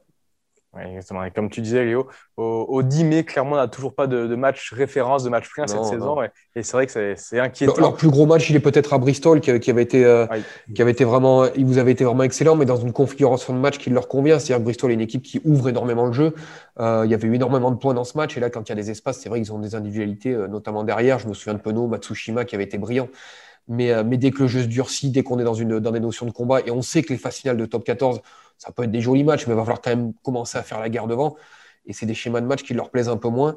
exactement. 0.77 1.23
Et 1.23 1.31
comme 1.31 1.49
tu 1.49 1.61
disais, 1.61 1.85
Léo, 1.85 2.07
au, 2.35 2.83
10 2.83 3.03
mai, 3.05 3.23
clairement, 3.23 3.53
on 3.53 3.55
n'a 3.55 3.69
toujours 3.69 3.95
pas 3.95 4.05
de, 4.05 4.35
match 4.35 4.73
référence, 4.73 5.23
de 5.23 5.29
match 5.29 5.49
plein 5.49 5.65
cette 5.65 5.85
saison. 5.85 6.21
Et, 6.23 6.63
c'est 6.63 6.73
vrai 6.73 6.87
que 6.87 7.15
c'est 7.15 7.39
inquiétant. 7.39 7.79
Leur, 7.79 7.95
plus 7.95 8.09
gros 8.09 8.25
match, 8.25 8.49
il 8.49 8.55
est 8.57 8.59
peut-être 8.59 8.93
à 8.93 8.97
Bristol, 8.97 9.39
qui, 9.39 9.49
avait 9.51 9.83
été, 9.83 10.03
euh, 10.03 10.27
qui 10.75 10.81
avait 10.81 10.91
été 10.91 11.05
vraiment, 11.05 11.45
il 11.55 11.65
vous 11.65 11.77
avait 11.77 11.93
été 11.93 12.03
vraiment 12.03 12.23
excellent, 12.23 12.57
mais 12.57 12.65
dans 12.65 12.77
une 12.77 12.91
configuration 12.91 13.53
de 13.53 13.59
match 13.59 13.77
qui 13.77 13.91
leur 13.91 14.09
convient. 14.09 14.39
C'est-à-dire 14.39 14.57
que 14.57 14.63
Bristol 14.63 14.91
est 14.91 14.95
une 14.95 15.01
équipe 15.01 15.23
qui 15.23 15.39
ouvre 15.45 15.69
énormément 15.69 16.05
le 16.05 16.13
jeu. 16.13 16.35
Euh, 16.81 17.03
il 17.05 17.11
y 17.11 17.13
avait 17.13 17.27
eu 17.29 17.35
énormément 17.35 17.71
de 17.71 17.77
points 17.77 17.93
dans 17.93 18.03
ce 18.03 18.17
match. 18.17 18.35
Et 18.35 18.41
là, 18.41 18.49
quand 18.49 18.67
il 18.67 18.69
y 18.69 18.73
a 18.73 18.75
des 18.75 18.91
espaces, 18.91 19.19
c'est 19.19 19.29
vrai 19.29 19.39
qu'ils 19.39 19.53
ont 19.53 19.59
des 19.59 19.75
individualités, 19.75 20.33
euh, 20.33 20.47
notamment 20.47 20.83
derrière. 20.83 21.19
Je 21.19 21.27
me 21.27 21.33
souviens 21.33 21.53
de 21.53 21.61
Penaud, 21.61 21.87
Matsushima, 21.87 22.45
qui 22.45 22.55
avait 22.55 22.65
été 22.65 22.77
brillant. 22.77 23.07
Mais, 23.67 24.03
mais 24.03 24.17
dès 24.17 24.31
que 24.31 24.43
le 24.43 24.47
jeu 24.47 24.63
se 24.63 24.67
durcit, 24.67 25.09
dès 25.09 25.23
qu'on 25.23 25.39
est 25.39 25.43
dans, 25.43 25.91
des 25.91 25.99
notions 25.99 26.25
de 26.25 26.31
combat, 26.31 26.61
et 26.65 26.71
on 26.71 26.81
sait 26.81 27.01
que 27.01 27.13
les 27.13 27.17
phases 27.17 27.35
finales 27.37 27.57
de 27.57 27.65
top 27.65 27.83
14, 27.85 28.21
ça 28.57 28.71
peut 28.71 28.83
être 28.83 28.91
des 28.91 29.01
jolis 29.01 29.23
matchs, 29.23 29.47
mais 29.47 29.53
il 29.53 29.55
va 29.55 29.63
falloir 29.63 29.81
quand 29.81 29.91
même 29.91 30.13
commencer 30.23 30.57
à 30.57 30.63
faire 30.63 30.79
la 30.79 30.89
guerre 30.89 31.07
devant. 31.07 31.35
Et 31.85 31.93
c'est 31.93 32.05
des 32.05 32.13
schémas 32.13 32.41
de 32.41 32.45
match 32.45 32.63
qui 32.63 32.73
leur 32.73 32.89
plaisent 32.91 33.09
un 33.09 33.17
peu 33.17 33.29
moins. 33.29 33.55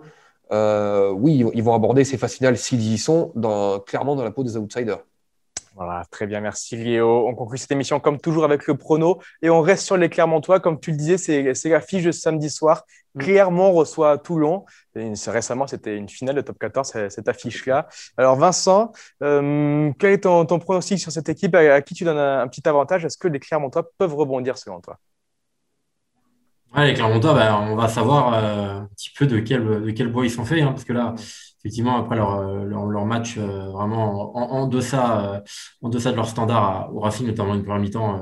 Euh, 0.53 1.11
oui, 1.11 1.45
ils 1.55 1.63
vont 1.63 1.75
aborder 1.75 2.05
ces 2.05 2.19
phases 2.19 2.35
finales 2.35 2.57
s'ils 2.57 2.83
y 2.93 2.99
sont, 2.99 3.33
clairement 3.87 4.17
dans 4.17 4.25
la 4.25 4.31
peau 4.31 4.45
des 4.45 4.57
outsiders. 4.57 5.01
Voilà, 5.77 6.07
très 6.11 6.27
bien, 6.27 6.41
merci 6.41 6.75
Léo. 6.75 7.29
On 7.29 7.35
conclut 7.35 7.59
cette 7.59 7.71
émission 7.71 8.01
comme 8.01 8.19
toujours 8.19 8.47
avec 8.47 8.67
le 8.67 8.79
prono 8.79 9.21
et 9.43 9.51
on 9.51 9.61
reste 9.61 9.85
sur 9.85 9.99
les 9.99 10.09
Clermontois. 10.09 10.59
Comme 10.59 10.81
tu 10.81 10.91
le 10.91 10.97
disais, 10.97 11.19
c'est 11.19 11.69
la 11.69 11.81
fiche 11.83 12.03
de 12.03 12.13
samedi 12.13 12.49
soir. 12.49 12.85
Mm. 13.15 13.21
Clermont 13.21 13.73
reçoit 13.73 14.17
Toulon. 14.17 14.65
récemment, 14.95 15.67
c'était 15.67 15.99
une 15.99 16.09
finale 16.09 16.37
de 16.37 16.41
top 16.41 16.59
14, 16.59 17.09
cette 17.11 17.29
affiche-là. 17.29 17.89
Alors 18.17 18.37
Vincent, 18.37 18.91
euh, 19.23 19.93
quel 19.99 20.13
est 20.13 20.21
ton, 20.21 20.47
pronostic 20.47 20.99
sur 20.99 21.13
cette 21.13 21.29
équipe? 21.29 21.55
À, 21.55 21.83
qui 21.83 21.93
tu 21.93 22.05
donnes 22.05 22.17
un, 22.17 22.49
petit 22.49 22.67
avantage? 22.67 23.05
Est-ce 23.05 23.19
que 23.19 23.29
les 23.29 23.39
Clermontois 23.39 23.87
peuvent 23.99 24.15
rebondir 24.15 24.57
selon 24.57 24.81
toi? 24.81 24.97
Les 26.75 26.95
Clermontois, 26.95 27.35
ben, 27.35 27.55
on 27.55 27.77
va 27.77 27.89
savoir 27.89 28.33
euh, 28.33 28.81
un 28.81 28.89
petit 28.97 29.11
peu 29.11 29.27
de 29.27 29.41
quel, 29.41 29.83
de 29.83 29.91
quel 29.91 30.09
bois 30.09 30.25
ils 30.25 30.31
sont 30.31 30.47
faits, 30.47 30.63
hein, 30.63 30.73
parce 30.73 30.85
que 30.85 30.95
là, 30.95 31.15
effectivement, 31.67 31.99
après 31.99 32.15
leur, 32.15 32.37
euh, 32.37 32.65
leur, 32.65 33.05
match 33.07 33.37
euh, 33.39 33.71
vraiment 33.73 34.37
en, 34.37 34.69
deçà, 34.69 35.43
en 35.83 35.89
deçà 35.89 36.13
de 36.13 36.17
leur 36.17 36.29
standard 36.29 36.91
au 36.95 37.01
Racing, 37.01 37.27
notamment 37.27 37.55
une 37.55 37.65
première 37.65 37.81
mi-temps 37.81 38.21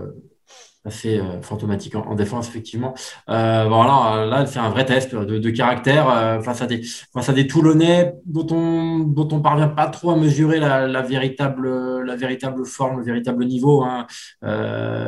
assez 0.87 1.19
fantomatique 1.43 1.95
en, 1.95 2.15
défense, 2.15 2.49
effectivement. 2.49 2.95
voilà, 3.27 4.27
là, 4.27 4.47
c'est 4.47 4.59
un 4.59 4.69
vrai 4.71 4.85
test 4.85 5.15
de, 5.15 5.51
caractère 5.51 6.43
face, 6.43 6.63
à 6.63 6.67
des, 6.67 6.83
face 7.13 7.29
à 7.29 7.33
des 7.33 7.47
Toulonnais 7.47 8.15
dont 8.27 8.47
on 8.51 8.99
dont 8.99 9.29
on 9.33 9.41
parvient 9.41 9.69
pas 9.69 9.87
trop 9.87 10.11
à 10.11 10.17
mesurer 10.17 10.59
la, 10.59 10.87
la 10.87 11.03
véritable, 11.03 12.03
la 12.03 12.17
véritable 12.17 12.67
forme, 12.67 12.99
le 12.99 13.05
véritable 13.05 13.45
niveau. 13.45 13.83
Hein. 13.83 14.07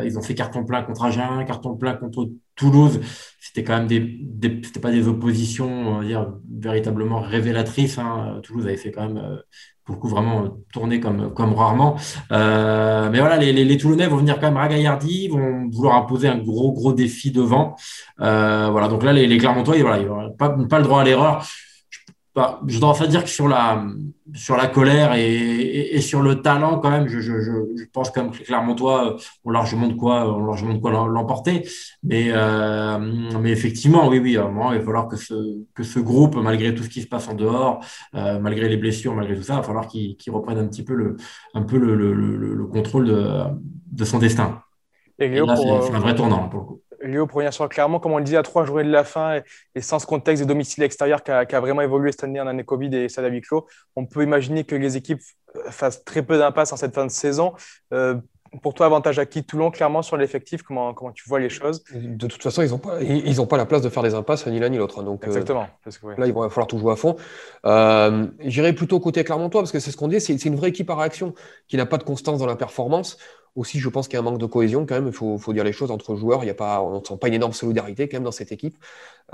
ils 0.05 0.19
ont 0.19 0.23
fait 0.23 0.35
carton 0.35 0.65
plein 0.65 0.83
contre 0.83 1.05
Agen, 1.05 1.45
carton 1.47 1.75
plein 1.77 1.95
contre 1.95 2.29
Toulouse, 2.57 3.01
c'était 3.41 3.63
quand 3.63 3.77
même 3.77 3.87
des, 3.87 4.61
c'était 4.65 4.81
pas 4.81 4.91
des 4.91 5.09
oppositions, 5.09 6.01
véritablement 6.51 7.21
révélatrices. 7.21 7.99
Hein. 7.99 8.41
Toulouse 8.43 8.67
avait 8.67 8.77
fait 8.77 8.91
quand 8.91 9.07
même 9.07 9.19
euh, 9.19 9.37
beaucoup 9.87 10.09
vraiment 10.09 10.59
tourner 10.73 11.01
comme, 11.01 11.33
comme 11.33 11.55
rarement. 11.55 11.97
Euh, 12.33 13.09
mais 13.11 13.21
voilà, 13.21 13.37
les, 13.37 13.53
les, 13.53 13.77
Toulonnais 13.77 14.09
vont 14.09 14.17
venir 14.17 14.41
quand 14.41 14.47
même 14.47 14.57
ragaillardi, 14.57 15.29
vont 15.29 15.69
vouloir 15.71 15.97
imposer 15.97 16.29
un 16.29 16.39
gros, 16.39 16.73
gros 16.73 16.93
défi 16.93 17.31
devant. 17.31 17.77
Euh, 18.21 18.69
voilà, 18.71 18.89
donc 18.89 19.03
là, 19.03 19.13
les, 19.13 19.27
les 19.27 19.39
Clermontois, 19.39 19.77
ils, 19.77 19.83
voilà, 19.83 20.03
n'ont 20.03 20.33
pas, 20.33 20.51
pas 20.69 20.79
le 20.79 20.85
droit 20.85 21.01
à 21.01 21.05
l'erreur. 21.05 21.47
Bah, 22.37 22.61
je 22.67 22.79
dois 22.79 22.91
enfin 22.91 23.07
dire 23.07 23.25
que 23.25 23.31
sur 23.31 23.49
la, 23.49 23.83
sur 24.35 24.59
la 24.59 24.67
colère 24.67 25.15
et, 25.15 25.97
et, 25.97 26.01
sur 26.03 26.21
le 26.21 26.43
talent, 26.43 26.81
quand 26.81 26.91
même, 26.91 27.09
je, 27.09 27.19
je, 27.21 27.33
je 27.41 27.85
pense 27.91 28.11
comme 28.11 28.31
clairement 28.31 28.75
toi, 28.75 29.17
on 29.47 29.51
largement 29.51 29.89
de 29.89 29.95
quoi, 29.95 30.31
on 30.37 30.45
largement 30.45 30.75
de 30.75 30.79
quoi 30.79 30.91
l'emporter. 30.91 31.67
Mais, 32.03 32.27
euh, 32.29 32.99
mais 33.41 33.53
effectivement, 33.53 34.07
oui, 34.09 34.19
oui, 34.19 34.37
à 34.37 34.45
un 34.45 34.49
moment, 34.49 34.71
il 34.75 34.81
va 34.81 34.85
falloir 34.85 35.09
que 35.09 35.17
ce, 35.17 35.33
que 35.75 35.83
ce 35.83 35.99
groupe, 35.99 36.37
malgré 36.37 36.75
tout 36.75 36.83
ce 36.83 36.91
qui 36.91 37.01
se 37.01 37.07
passe 37.07 37.27
en 37.27 37.33
dehors, 37.33 37.83
euh, 38.15 38.39
malgré 38.39 38.69
les 38.69 38.77
blessures, 38.77 39.15
malgré 39.15 39.35
tout 39.35 39.43
ça, 39.43 39.55
il 39.55 39.57
va 39.57 39.63
falloir 39.63 39.89
qu'il 39.89 40.17
reprenne 40.29 40.59
un 40.59 40.67
petit 40.67 40.85
peu 40.85 40.93
le, 40.93 41.17
un 41.55 41.63
peu 41.63 41.79
le, 41.79 41.95
le, 41.95 42.13
le, 42.13 42.67
contrôle 42.67 43.07
de, 43.07 43.29
de 43.93 44.05
son 44.05 44.19
destin. 44.19 44.61
Et, 45.19 45.31
là, 45.31 45.57
c'est 45.57 45.95
un 45.95 46.01
vrai 46.01 46.15
tournant 46.15 46.51
pour 46.51 46.61
le 46.61 46.67
coup. 46.67 46.83
Léo, 47.07 47.27
pour 47.27 47.43
sur 47.51 47.69
clairement, 47.69 48.01
comme 48.01 48.13
on 48.13 48.19
le 48.19 48.25
dit, 48.25 48.37
à 48.37 48.43
trois 48.43 48.65
journées 48.65 48.85
de 48.85 48.91
la 48.91 49.05
fin 49.05 49.41
et, 49.75 49.81
sans 49.81 49.99
ce 49.99 50.07
contexte 50.07 50.43
de 50.43 50.49
domicile 50.49 50.83
extérieur 50.83 51.23
qui 51.23 51.31
a, 51.31 51.61
vraiment 51.61 51.83
évolué 51.83 52.13
cette 52.13 52.25
année 52.25 52.41
en 52.41 52.47
année 52.47 52.65
Covid 52.65 52.95
et 52.95 53.09
ça 53.09 53.23
à 53.23 53.29
huis 53.29 53.41
clos, 53.41 53.67
on 53.95 54.07
peut 54.07 54.23
imaginer 54.23 54.65
que 54.65 54.75
les 54.75 54.97
équipes 54.97 55.21
euh, 55.57 55.71
fassent 55.71 56.05
très 56.05 56.23
peu 56.23 56.39
d'impasse 56.39 56.73
en 56.73 56.77
cette 56.77 56.95
fin 56.95 57.07
de 57.07 57.11
saison. 57.11 57.55
Euh, 57.93 58.17
pour 58.63 58.75
toi, 58.75 58.87
avantage 58.87 59.19
à 59.19 59.27
qui 59.27 59.45
Toulon, 59.45 59.71
clairement, 59.71 60.03
sur 60.03 60.17
l'effectif 60.17 60.63
comment, 60.63 60.95
comment 60.95 61.13
tu 61.13 61.29
vois 61.29 61.41
les 61.41 61.49
choses? 61.49 61.85
De 61.93 62.27
toute 62.27 62.43
façon, 62.43 62.63
ils 62.63 62.71
n'ont 62.71 62.79
pas, 62.79 63.03
ils, 63.03 63.47
pas 63.47 63.57
la 63.57 63.67
place 63.67 63.83
de 63.83 63.89
faire 63.89 64.03
des 64.03 64.15
impasses, 64.15 64.47
ni 64.47 64.59
l'un 64.59 64.69
ni 64.69 64.79
l'autre. 64.79 65.03
Donc, 65.03 65.25
euh, 65.25 65.29
Exactement. 65.29 65.67
Là, 66.17 66.27
il 66.27 66.33
va 66.33 66.49
falloir 66.49 66.67
tout 66.67 66.79
jouer 66.79 66.93
à 66.93 66.97
fond. 66.97 67.17
Euh, 67.65 68.27
J'irai 68.41 68.73
plutôt 68.73 69.01
côté 69.01 69.25
Clermontois, 69.25 69.63
parce 69.63 69.73
que 69.73 69.81
c'est 69.81 69.91
ce 69.91 69.97
qu'on 69.97 70.09
dit, 70.09 70.21
c'est 70.21 70.45
une 70.45 70.57
vraie 70.57 70.69
équipe 70.69 70.91
à 70.91 70.97
réaction 70.97 71.35
qui 71.69 71.77
n'a 71.77 71.87
pas 71.87 71.99
de 71.99 72.05
constance 72.05 72.39
dans 72.39 72.47
la 72.47 72.57
performance. 72.57 73.19
Aussi, 73.57 73.81
je 73.81 73.89
pense 73.89 74.07
qu'il 74.07 74.15
y 74.15 74.17
a 74.19 74.21
un 74.21 74.23
manque 74.23 74.39
de 74.39 74.47
cohésion 74.47 74.87
quand 74.87 74.95
même. 74.97 75.07
Il 75.09 75.13
faut, 75.13 75.53
dire 75.53 75.65
les 75.65 75.73
choses 75.73 75.91
entre 75.91 76.15
joueurs. 76.15 76.45
Il 76.45 76.47
y 76.47 76.51
a 76.51 76.55
pas, 76.55 76.83
on 76.83 77.01
ne 77.01 77.05
sent 77.05 77.17
pas 77.19 77.29
une 77.29 77.35
énorme 77.35 77.55
solidarité 77.55 78.09
quand 78.09 78.19
même 78.19 78.25
dans 78.25 78.33
cette 78.33 78.53
équipe. 78.53 78.77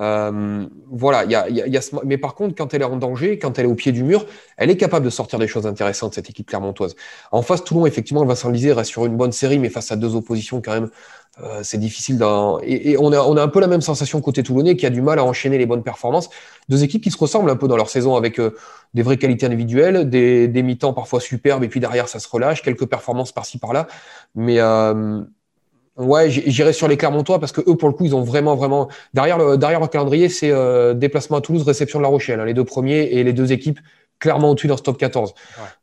Euh, 0.00 0.66
voilà. 0.90 1.24
Il 1.24 1.31
y 1.31 1.76
a, 1.76 1.81
Mais 2.05 2.18
par 2.18 2.35
contre, 2.35 2.55
quand 2.55 2.74
elle 2.74 2.83
est 2.83 2.87
en 2.87 2.96
danger, 2.96 3.38
quand 3.38 3.59
elle 3.59 3.66
est 3.66 3.68
au 3.68 3.74
pied 3.74 3.92
du 3.92 4.05
mur, 4.05 4.26
elle 4.57 4.70
est 4.70 4.76
capable 4.76 5.05
de 5.05 5.11
sortir 5.11 5.38
des 5.38 5.48
choses 5.48 5.66
intéressantes, 5.66 6.14
cette 6.14 6.31
équipe 6.31 6.48
clermontoise. 6.48 6.96
En 7.31 7.42
face, 7.42 7.64
Toulon, 7.64 7.87
effectivement, 7.87 8.24
va 8.24 8.37
s'enliser, 8.37 8.72
reste 8.72 8.90
sur 8.90 9.07
une 9.07 9.16
bonne 9.16 9.33
série, 9.33 9.59
mais 9.59 9.68
face 9.68 9.92
à 9.92 9.96
deux 9.96 10.14
oppositions 10.14 10.62
quand 10.62 10.72
même 10.72 10.90
euh, 11.40 11.61
c'est 11.62 11.78
difficile. 11.78 12.22
Et, 12.62 12.96
on, 12.98 13.11
a, 13.11 13.20
on, 13.20 13.37
a, 13.37 13.42
un 13.42 13.48
peu 13.48 13.61
la 13.61 13.66
même 13.66 13.81
sensation 13.81 14.20
côté 14.20 14.42
Toulonnais 14.42 14.76
qui 14.76 14.85
a 14.85 14.90
du 14.90 15.00
mal 15.00 15.18
à 15.18 15.24
enchaîner 15.24 15.57
les 15.57 15.64
bonnes 15.64 15.83
performances. 15.83 16.28
Deux 16.68 16.85
équipes 16.85 17.02
qui 17.02 17.11
se 17.11 17.16
ressemblent 17.16 17.50
un 17.50 17.57
peu 17.57 17.68
dans 17.68 17.76
leur 17.76 17.88
saison 17.88 18.16
avec 18.16 18.38
euh, 18.38 18.55
des 18.92 19.02
vraies 19.02 19.16
qualités 19.16 19.46
individuelles, 19.46 20.11
des, 20.11 20.46
des 20.46 20.62
mi-temps 20.62 20.92
parfois 20.92 21.20
superbes 21.20 21.64
et 21.64 21.68
puis 21.68 21.81
derrière 21.81 22.09
ça 22.09 22.18
se 22.18 22.28
relâche, 22.28 22.62
quelques 22.62 22.87
performances 22.87 23.33
par-ci 23.33 23.59
par-là. 23.59 23.87
Mais 24.35 24.59
ouais, 25.96 26.31
j'irai 26.31 26.72
sur 26.72 26.88
les 26.88 26.96
Clermontois 26.96 27.38
parce 27.38 27.52
que 27.52 27.61
eux 27.68 27.76
pour 27.76 27.88
le 27.88 27.94
coup 27.94 28.05
ils 28.05 28.14
ont 28.14 28.22
vraiment 28.22 28.55
vraiment 28.55 28.88
derrière 29.14 29.38
le 29.38 29.57
derrière 29.59 29.81
leur 29.81 29.90
calendrier 29.90 30.28
c'est 30.28 30.50
euh, 30.50 30.94
déplacement 30.94 31.38
à 31.38 31.40
Toulouse, 31.40 31.62
réception 31.62 31.98
de 31.98 32.02
La 32.02 32.09
Rochelle, 32.09 32.40
hein, 32.40 32.44
les 32.44 32.55
deux 32.55 32.64
premiers 32.64 33.02
et 33.02 33.24
les 33.24 33.33
deux 33.33 33.52
équipes 33.52 33.81
clairement 34.18 34.50
au-dessus 34.50 34.68
dans 34.68 34.76
ce 34.76 34.83
top 34.83 34.98
14. 34.98 35.35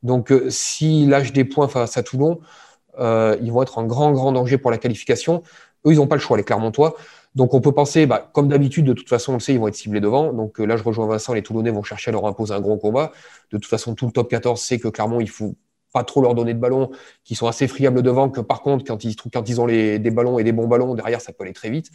Donc 0.01 0.33
s'ils 0.49 1.09
lâchent 1.09 1.33
des 1.33 1.43
points 1.43 1.67
face 1.67 1.97
à 1.97 2.03
Toulon 2.03 2.39
euh, 2.99 3.37
ils 3.41 3.51
vont 3.51 3.61
être 3.61 3.77
en 3.77 3.85
grand, 3.85 4.11
grand 4.11 4.31
danger 4.31 4.57
pour 4.57 4.71
la 4.71 4.77
qualification. 4.77 5.43
Eux, 5.85 5.93
ils 5.93 5.97
n'ont 5.97 6.07
pas 6.07 6.15
le 6.15 6.21
choix, 6.21 6.37
les 6.37 6.43
Clermontois. 6.43 6.95
Donc, 7.35 7.53
on 7.53 7.61
peut 7.61 7.71
penser, 7.71 8.05
bah, 8.05 8.29
comme 8.33 8.47
d'habitude, 8.47 8.85
de 8.85 8.93
toute 8.93 9.07
façon, 9.07 9.33
on 9.33 9.35
le 9.35 9.39
sait, 9.39 9.53
ils 9.53 9.59
vont 9.59 9.67
être 9.67 9.75
ciblés 9.75 10.01
devant. 10.01 10.33
Donc, 10.33 10.59
euh, 10.59 10.65
là, 10.65 10.77
je 10.77 10.83
rejoins 10.83 11.07
Vincent, 11.07 11.33
les 11.33 11.43
Toulonnais 11.43 11.71
vont 11.71 11.83
chercher 11.83 12.09
à 12.09 12.11
leur 12.11 12.25
imposer 12.25 12.53
un 12.53 12.59
gros 12.59 12.77
combat. 12.77 13.11
De 13.51 13.57
toute 13.57 13.69
façon, 13.69 13.95
tout 13.95 14.05
le 14.07 14.11
top 14.11 14.29
14 14.29 14.59
sait 14.59 14.79
que 14.79 14.87
Clermont, 14.87 15.21
il 15.21 15.29
faut 15.29 15.55
pas 15.93 16.03
trop 16.03 16.21
leur 16.21 16.35
donner 16.35 16.53
de 16.53 16.59
ballon, 16.59 16.91
qui 17.23 17.35
sont 17.35 17.47
assez 17.47 17.67
friables 17.67 18.01
devant, 18.01 18.29
que 18.29 18.41
par 18.41 18.61
contre, 18.61 18.85
quand 18.85 19.03
ils, 19.03 19.15
quand 19.15 19.49
ils 19.49 19.59
ont 19.59 19.65
les, 19.65 19.99
des 19.99 20.11
ballons 20.11 20.39
et 20.39 20.43
des 20.43 20.51
bons 20.51 20.67
ballons, 20.67 20.93
derrière, 20.95 21.21
ça 21.21 21.33
peut 21.33 21.43
aller 21.43 21.53
très 21.53 21.69
vite. 21.69 21.89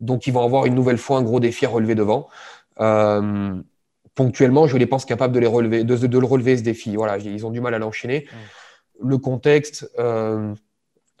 Donc, 0.00 0.26
ils 0.26 0.32
vont 0.32 0.44
avoir 0.44 0.66
une 0.66 0.74
nouvelle 0.74 0.98
fois 0.98 1.18
un 1.18 1.22
gros 1.22 1.40
défi 1.40 1.66
à 1.66 1.68
relever 1.68 1.94
devant. 1.94 2.28
Euh, 2.80 3.54
ponctuellement, 4.14 4.66
je 4.66 4.76
les 4.76 4.86
pense 4.86 5.04
capables 5.04 5.34
de, 5.34 5.40
les 5.40 5.46
relever, 5.46 5.84
de, 5.84 5.96
de, 5.96 6.18
le 6.18 6.26
relever, 6.26 6.56
ce 6.56 6.62
défi. 6.62 6.96
Voilà, 6.96 7.18
ils 7.18 7.44
ont 7.46 7.50
du 7.50 7.60
mal 7.60 7.74
à 7.74 7.78
l'enchaîner 7.78 8.26
le 9.02 9.18
contexte, 9.18 9.90
euh, 9.98 10.54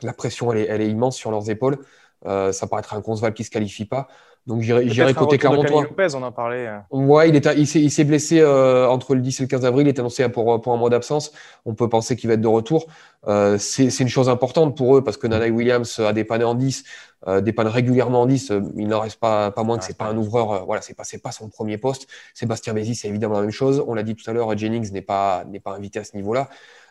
la 0.02 0.12
pression, 0.12 0.52
elle 0.52 0.58
est, 0.58 0.66
elle 0.66 0.80
est, 0.80 0.90
immense 0.90 1.16
sur 1.16 1.30
leurs 1.30 1.50
épaules. 1.50 1.78
Euh, 2.26 2.52
ça 2.52 2.66
paraîtrait 2.66 2.96
inconcevable 2.96 3.34
qu'ils 3.34 3.44
ne 3.44 3.46
se 3.46 3.50
qualifient 3.50 3.86
pas. 3.86 4.08
Donc 4.46 4.62
j'irai 4.62 5.14
côté 5.14 5.38
Clermontois. 5.38 5.82
Lopez, 5.82 6.08
on 6.14 6.22
en 6.22 6.32
parlait. 6.32 6.66
Hein. 6.66 6.84
Ouais, 6.90 7.28
il, 7.28 7.36
est, 7.36 7.46
il 7.56 7.90
s'est 7.90 8.04
blessé 8.04 8.40
euh, 8.40 8.88
entre 8.88 9.14
le 9.14 9.20
10 9.20 9.40
et 9.40 9.42
le 9.44 9.48
15 9.48 9.64
avril. 9.64 9.86
Il 9.86 9.90
est 9.90 9.98
annoncé 9.98 10.28
pour, 10.28 10.60
pour 10.60 10.72
un 10.72 10.76
mois 10.76 10.90
d'absence. 10.90 11.32
On 11.66 11.74
peut 11.74 11.88
penser 11.88 12.16
qu'il 12.16 12.28
va 12.28 12.34
être 12.34 12.40
de 12.40 12.48
retour. 12.48 12.86
Euh, 13.28 13.58
c'est 13.58 14.00
une 14.00 14.08
chose 14.08 14.28
importante 14.28 14.76
pour 14.76 14.96
eux 14.96 15.04
parce 15.04 15.18
que 15.18 15.26
Nana 15.26 15.46
Williams 15.48 16.00
a 16.00 16.12
dépanné 16.12 16.44
en 16.44 16.54
10, 16.54 16.84
euh, 17.28 17.40
dépanne 17.40 17.66
régulièrement 17.68 18.22
en 18.22 18.26
10. 18.26 18.52
il 18.76 18.88
n'en 18.88 19.00
reste 19.00 19.20
pas, 19.20 19.50
pas 19.50 19.62
moins 19.62 19.78
que 19.78 19.84
c'est 19.84 19.96
pas 19.96 20.06
un 20.06 20.16
ouvreur. 20.16 20.64
voilà, 20.64 20.80
c'est 20.82 20.94
pas, 20.94 21.04
pas 21.22 21.32
son 21.32 21.48
premier 21.48 21.76
poste. 21.78 22.08
Sébastien 22.34 22.72
Bézi, 22.72 22.94
c'est 22.94 23.08
évidemment 23.08 23.34
la 23.34 23.42
même 23.42 23.50
chose. 23.50 23.84
On 23.86 23.94
l'a 23.94 24.02
dit 24.02 24.16
tout 24.16 24.28
à 24.28 24.32
l'heure, 24.32 24.56
Jennings 24.56 24.90
n'est 24.92 25.02
pas, 25.02 25.44
pas 25.62 25.72
invité 25.76 25.98
à 25.98 26.04
ce 26.04 26.16
niveau-là. 26.16 26.48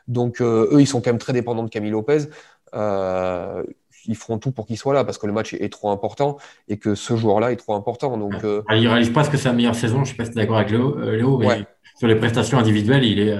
Donc, 0.09 0.41
euh, 0.41 0.67
eux, 0.71 0.81
ils 0.81 0.87
sont 0.87 1.01
quand 1.01 1.11
même 1.11 1.19
très 1.19 1.33
dépendants 1.33 1.63
de 1.63 1.69
Camille 1.69 1.91
Lopez. 1.91 2.25
Euh, 2.73 3.63
ils 4.05 4.15
feront 4.15 4.37
tout 4.37 4.51
pour 4.51 4.65
qu'il 4.65 4.77
soit 4.77 4.93
là 4.93 5.03
parce 5.03 5.17
que 5.17 5.27
le 5.27 5.33
match 5.33 5.53
est, 5.53 5.69
trop 5.69 5.91
important 5.91 6.37
et 6.67 6.77
que 6.77 6.95
ce 6.95 7.15
joueur-là 7.15 7.51
est 7.51 7.55
trop 7.55 7.73
important. 7.73 8.17
Donc, 8.17 8.43
euh... 8.43 8.61
Il 8.71 8.87
réalise 8.87 9.11
pas 9.11 9.23
ce 9.23 9.29
que 9.29 9.37
c'est 9.37 9.49
la 9.49 9.53
meilleure 9.53 9.75
saison. 9.75 9.97
Je 9.97 10.01
ne 10.01 10.05
sais 10.05 10.13
pas 10.15 10.25
si 10.25 10.31
tu 10.31 10.37
es 10.37 10.41
d'accord 10.41 10.57
avec 10.57 10.71
Léo, 10.71 10.97
euh, 10.99 11.37
mais 11.39 11.65
sur 11.97 12.07
les 12.07 12.15
prestations 12.15 12.57
individuelles, 12.57 13.03
il, 13.03 13.19
est, 13.19 13.35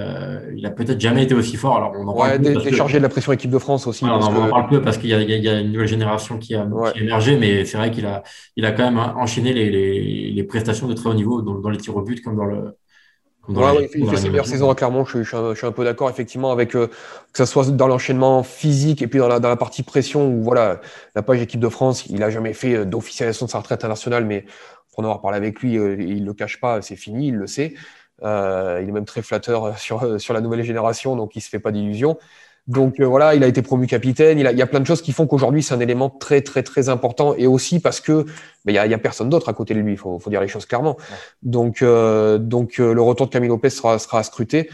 il 0.54 0.66
a 0.66 0.70
peut-être 0.70 1.00
jamais 1.00 1.24
été 1.24 1.34
aussi 1.34 1.56
fort. 1.56 1.76
Alors, 1.76 1.92
on 1.96 2.06
en 2.06 2.14
parle 2.14 2.38
déchargé 2.38 2.98
de 2.98 3.02
la 3.02 3.08
pression 3.08 3.32
équipe 3.32 3.50
de 3.50 3.58
France 3.58 3.86
aussi. 3.86 4.04
on 4.04 4.08
en 4.08 4.48
parle 4.48 4.68
peu 4.68 4.82
parce 4.82 4.98
qu'il 4.98 5.08
y, 5.08 5.48
a 5.48 5.60
une 5.60 5.72
nouvelle 5.72 5.88
génération 5.88 6.38
qui 6.38 6.54
a, 6.54 6.66
émergé, 6.94 7.36
mais 7.36 7.64
c'est 7.64 7.78
vrai 7.78 7.90
qu'il 7.90 8.06
a, 8.06 8.22
il 8.56 8.66
a 8.66 8.72
quand 8.72 8.84
même 8.84 8.98
enchaîné 8.98 9.52
les, 9.52 9.70
les, 9.70 10.30
les, 10.30 10.44
prestations 10.44 10.88
de 10.88 10.94
très 10.94 11.08
haut 11.08 11.14
niveau 11.14 11.42
dans, 11.42 11.54
dans 11.54 11.70
les 11.70 11.78
tirs 11.78 11.96
au 11.96 12.02
but 12.02 12.22
comme 12.22 12.36
dans 12.36 12.44
le, 12.44 12.76
il 13.94 14.08
fait, 14.08 14.16
ses 14.16 14.28
meilleures 14.28 14.46
saisons 14.46 14.70
à 14.70 14.74
Clermont. 14.74 15.04
Je, 15.04 15.22
suis 15.22 15.66
un 15.66 15.72
peu 15.72 15.84
d'accord, 15.84 16.08
effectivement, 16.10 16.52
avec 16.52 16.70
que 16.70 16.88
ce 17.34 17.44
soit 17.44 17.70
dans 17.70 17.86
l'enchaînement 17.86 18.42
physique 18.42 19.02
et 19.02 19.06
puis 19.06 19.18
dans 19.18 19.28
la, 19.28 19.40
dans 19.40 19.48
la, 19.48 19.56
partie 19.56 19.82
pression 19.82 20.28
où 20.28 20.42
voilà, 20.42 20.80
la 21.14 21.22
page 21.22 21.40
équipe 21.40 21.60
de 21.60 21.68
France, 21.68 22.06
il 22.06 22.20
n'a 22.20 22.30
jamais 22.30 22.52
fait 22.52 22.84
d'officialisation 22.86 23.46
de 23.46 23.50
sa 23.50 23.58
retraite 23.58 23.80
internationale, 23.80 24.24
mais 24.24 24.46
pour 24.90 25.00
en 25.00 25.02
avoir 25.04 25.20
parlé 25.20 25.36
avec 25.36 25.60
lui, 25.60 25.74
il 25.74 26.22
ne 26.22 26.26
le 26.26 26.34
cache 26.34 26.60
pas, 26.60 26.82
c'est 26.82 26.96
fini, 26.96 27.28
il 27.28 27.36
le 27.36 27.46
sait. 27.46 27.74
il 28.22 28.26
est 28.26 28.92
même 28.92 29.04
très 29.04 29.22
flatteur 29.22 29.78
sur, 29.78 30.20
sur 30.20 30.34
la 30.34 30.40
nouvelle 30.40 30.62
génération, 30.62 31.16
donc 31.16 31.34
il 31.36 31.38
ne 31.38 31.42
se 31.42 31.48
fait 31.48 31.60
pas 31.60 31.72
d'illusions. 31.72 32.18
Donc 32.70 33.00
euh, 33.00 33.04
voilà, 33.04 33.34
il 33.34 33.42
a 33.42 33.48
été 33.48 33.62
promu 33.62 33.88
capitaine. 33.88 34.38
Il, 34.38 34.44
y 34.44 34.62
a 34.62 34.66
plein 34.66 34.78
de 34.78 34.86
choses 34.86 35.02
qui 35.02 35.10
font 35.10 35.26
qu'aujourd'hui, 35.26 35.60
c'est 35.60 35.74
un 35.74 35.80
élément 35.80 36.08
très, 36.08 36.40
très, 36.40 36.62
très 36.62 36.88
important. 36.88 37.34
Et 37.34 37.48
aussi 37.48 37.80
parce 37.80 38.00
que 38.00 38.26
il 38.64 38.72
n'y 38.72 38.78
a, 38.78 38.98
personne 38.98 39.28
d'autre 39.28 39.48
à 39.48 39.54
côté 39.54 39.74
de 39.74 39.80
lui. 39.80 39.94
Il 39.94 39.98
faut, 39.98 40.20
dire 40.28 40.40
les 40.40 40.46
choses 40.46 40.66
clairement. 40.66 40.96
Donc, 41.42 41.82
euh, 41.82 42.38
donc 42.38 42.78
euh, 42.78 42.94
le 42.94 43.02
retour 43.02 43.26
de 43.26 43.32
Camille 43.32 43.48
Lopez 43.48 43.70
sera, 43.70 43.98
sera 43.98 44.20
à 44.20 44.22
scruter. 44.22 44.70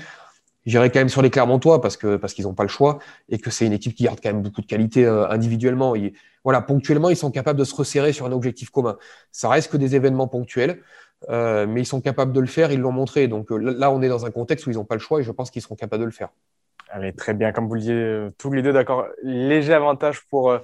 J'irai 0.67 0.91
quand 0.91 0.99
même 0.99 1.09
sur 1.09 1.23
les 1.23 1.31
Clermontois 1.31 1.81
parce 1.81 1.97
que 1.97 2.17
parce 2.17 2.35
qu'ils 2.35 2.45
n'ont 2.45 2.53
pas 2.53 2.65
le 2.65 2.69
choix 2.69 2.99
et 3.31 3.39
que 3.39 3.51
c'est 3.51 3.65
une 3.65 3.73
équipe 3.73 3.95
qui 3.95 4.05
garde 4.05 4.19
quand 4.23 4.31
même 4.31 4.43
beaucoup 4.43 4.61
de 4.61 4.67
qualité 4.67 5.07
individuellement. 5.07 5.95
voilà, 6.45 6.61
ponctuellement, 6.61 7.09
ils 7.09 7.17
sont 7.17 7.31
capables 7.31 7.59
de 7.59 7.65
se 7.65 7.75
resserrer 7.75 8.13
sur 8.13 8.27
un 8.27 8.33
objectif 8.33 8.69
commun. 8.69 8.99
Ça 9.33 9.49
reste 9.49 9.71
que 9.73 9.79
des 9.79 9.95
événements 9.95 10.29
ponctuels. 10.29 10.83
mais 11.31 11.81
ils 11.81 11.87
sont 11.87 12.03
capables 12.03 12.33
de 12.33 12.41
le 12.41 12.47
faire, 12.49 12.73
ils 12.73 12.81
l'ont 12.81 12.93
montré. 12.93 13.27
Donc 13.27 13.47
là, 13.51 13.91
on 13.91 14.03
est 14.03 14.09
dans 14.09 14.27
un 14.27 14.31
contexte 14.31 14.67
où 14.67 14.71
ils 14.71 14.77
n'ont 14.77 14.85
pas 14.85 14.97
le 14.97 15.01
choix 15.01 15.21
et 15.21 15.23
je 15.23 15.33
pense 15.33 15.51
qu'ils 15.51 15.63
seront 15.63 15.77
capables 15.77 16.03
de 16.03 16.07
le 16.07 16.13
faire. 16.13 16.31
Allez, 16.97 17.13
très 17.13 17.35
bien. 17.35 17.53
Comme 17.53 17.69
vous 17.69 17.75
le 17.75 17.81
disiez, 17.81 17.95
euh, 17.95 18.31
tous 18.39 18.51
les 18.51 18.63
deux, 18.63 18.73
d'accord. 18.73 19.05
Léger 19.23 19.75
avantage 19.75 20.23
pour, 20.31 20.51
euh, 20.51 20.61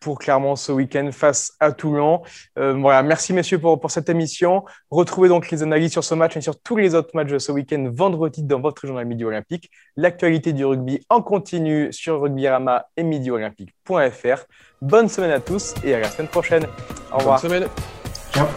pour 0.00 0.18
Clermont 0.18 0.56
ce 0.56 0.72
week-end 0.72 1.08
face 1.12 1.52
à 1.60 1.70
Toulon. 1.70 2.22
Euh, 2.58 2.72
voilà, 2.72 3.04
merci 3.04 3.32
messieurs 3.32 3.60
pour, 3.60 3.78
pour 3.78 3.92
cette 3.92 4.08
émission. 4.08 4.64
Retrouvez 4.90 5.28
donc 5.28 5.52
les 5.52 5.62
analyses 5.62 5.92
sur 5.92 6.02
ce 6.02 6.16
match 6.16 6.36
et 6.36 6.40
sur 6.40 6.60
tous 6.60 6.76
les 6.76 6.96
autres 6.96 7.10
matchs 7.14 7.30
de 7.30 7.38
ce 7.38 7.52
week-end 7.52 7.90
vendredi 7.92 8.42
dans 8.42 8.58
votre 8.58 8.88
journal 8.88 9.06
Midi 9.06 9.24
Olympique. 9.24 9.70
L'actualité 9.96 10.52
du 10.52 10.64
rugby 10.64 11.00
en 11.10 11.22
continu 11.22 11.92
sur 11.92 12.22
rugbyrama 12.22 12.86
et 12.96 13.04
midioolympique.fr. 13.04 14.46
Bonne 14.82 15.08
semaine 15.08 15.30
à 15.30 15.38
tous 15.38 15.74
et 15.84 15.94
à 15.94 16.00
la 16.00 16.08
semaine 16.08 16.28
prochaine. 16.28 16.66
Au 17.12 17.18
revoir. 17.18 17.40
Bonne 17.40 17.50
semaine. 17.50 17.68
Ciao. 18.32 18.48